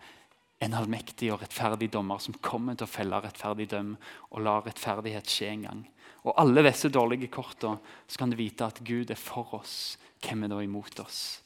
en 0.60 0.76
allmektig 0.76 1.30
og 1.32 1.40
rettferdig 1.40 1.88
dommer 1.92 2.20
som 2.20 2.36
kommer 2.44 2.76
til 2.76 2.84
å 2.84 2.92
felle 2.92 3.20
rettferdig 3.24 3.70
døm 3.72 3.94
og 4.28 4.42
la 4.44 4.58
rettferdighet 4.60 5.30
skje 5.32 5.48
en 5.54 5.66
gang. 5.68 5.84
Og 6.28 6.36
alle 6.36 6.66
disse 6.66 6.90
dårlige 6.92 7.30
korta, 7.32 7.78
så 8.06 8.20
kan 8.20 8.32
du 8.32 8.36
vite 8.36 8.66
at 8.68 8.82
Gud 8.84 9.10
er 9.10 9.20
for 9.20 9.54
oss. 9.56 9.96
Hvem 10.20 10.44
er 10.44 10.52
da 10.52 10.58
imot 10.60 11.00
oss? 11.00 11.40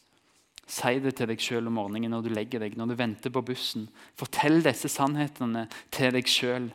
Si 0.66 0.96
det 0.98 1.12
til 1.14 1.28
deg 1.30 1.42
sjøl 1.44 1.68
om 1.70 1.76
morgenen 1.78 2.10
når 2.10 2.24
du 2.24 2.32
legger 2.32 2.64
deg, 2.64 2.74
når 2.74 2.90
du 2.90 2.98
venter 2.98 3.30
på 3.30 3.44
bussen. 3.46 3.87
Fortell 4.18 4.64
disse 4.64 4.90
sannhetene 4.90 5.68
til 5.94 6.16
deg 6.16 6.30
sjøl 6.30 6.72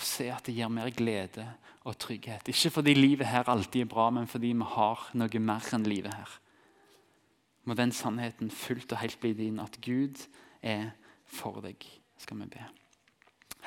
og 0.00 0.06
se 0.08 0.30
at 0.32 0.46
det 0.48 0.56
gir 0.56 0.70
mer 0.72 0.88
glede 0.96 1.44
og 1.84 1.98
trygghet. 2.00 2.48
Ikke 2.48 2.72
fordi 2.72 2.94
livet 2.96 3.28
her 3.28 3.48
alltid 3.48 3.84
er 3.84 3.90
bra, 3.92 4.08
men 4.10 4.28
fordi 4.28 4.54
vi 4.56 4.68
har 4.74 5.10
noe 5.20 5.42
mer 5.44 5.68
enn 5.76 5.84
livet 5.88 6.16
her. 6.16 6.38
Må 7.68 7.76
den 7.76 7.92
sannheten 7.92 8.50
fullt 8.50 8.92
og 8.96 9.02
helt 9.02 9.20
bli 9.20 9.34
din, 9.36 9.60
at 9.60 9.76
Gud 9.84 10.24
er 10.64 10.94
for 11.28 11.60
deg, 11.64 11.84
skal 12.18 12.40
vi 12.40 12.48
be. 12.56 12.64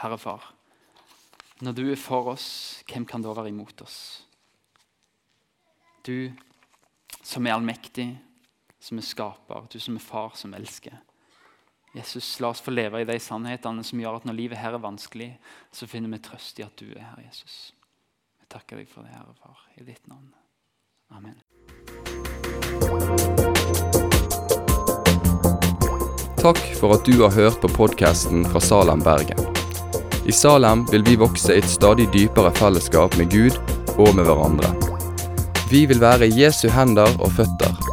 Herre 0.02 0.18
Far, 0.18 0.50
når 1.62 1.78
du 1.78 1.86
er 1.92 2.02
for 2.02 2.34
oss, 2.34 2.82
hvem 2.90 3.06
kan 3.06 3.22
da 3.22 3.32
være 3.38 3.54
imot 3.54 3.86
oss? 3.86 4.26
Du 6.04 6.34
som 7.24 7.46
er 7.46 7.54
allmektig, 7.56 8.10
som 8.84 9.00
er 9.00 9.06
skaper, 9.06 9.70
du 9.72 9.78
som 9.80 9.96
er 9.96 10.04
far, 10.04 10.34
som 10.36 10.54
elsker. 10.58 10.98
Jesus, 11.94 12.40
La 12.40 12.50
oss 12.50 12.62
få 12.62 12.72
leve 12.72 13.02
i 13.02 13.06
de 13.06 13.20
sannhetene 13.22 13.84
som 13.86 14.00
gjør 14.02 14.18
at 14.18 14.24
når 14.26 14.38
livet 14.38 14.58
her 14.58 14.74
er 14.74 14.82
vanskelig, 14.82 15.30
så 15.70 15.86
finner 15.86 16.10
vi 16.10 16.24
trøst 16.26 16.58
i 16.58 16.66
at 16.66 16.74
du 16.82 16.88
er 16.90 17.06
her, 17.06 17.20
Jesus. 17.28 17.70
Jeg 18.42 18.50
takker 18.50 18.82
deg 18.82 18.90
for 18.90 19.06
det, 19.06 19.14
Herre 19.14 19.36
Far, 19.38 19.62
i 19.78 19.86
ditt 19.86 20.02
navn. 20.10 20.34
Amen. 21.14 21.38
Takk 26.42 26.64
for 26.80 26.98
at 26.98 27.06
du 27.06 27.22
har 27.22 27.38
hørt 27.38 27.62
på 27.62 27.70
podkasten 27.78 28.42
fra 28.50 28.60
Salem, 28.60 29.06
Bergen. 29.06 29.46
I 30.26 30.34
Salem 30.34 30.88
vil 30.90 31.06
vi 31.06 31.20
vokse 31.22 31.54
i 31.54 31.62
et 31.62 31.70
stadig 31.70 32.10
dypere 32.16 32.50
fellesskap 32.58 33.14
med 33.22 33.30
Gud 33.30 33.62
og 34.02 34.16
med 34.18 34.26
hverandre. 34.26 34.74
Vi 35.70 35.86
vil 35.86 36.02
være 36.02 36.34
Jesu 36.34 36.72
hender 36.74 37.14
og 37.22 37.38
føtter 37.38 37.93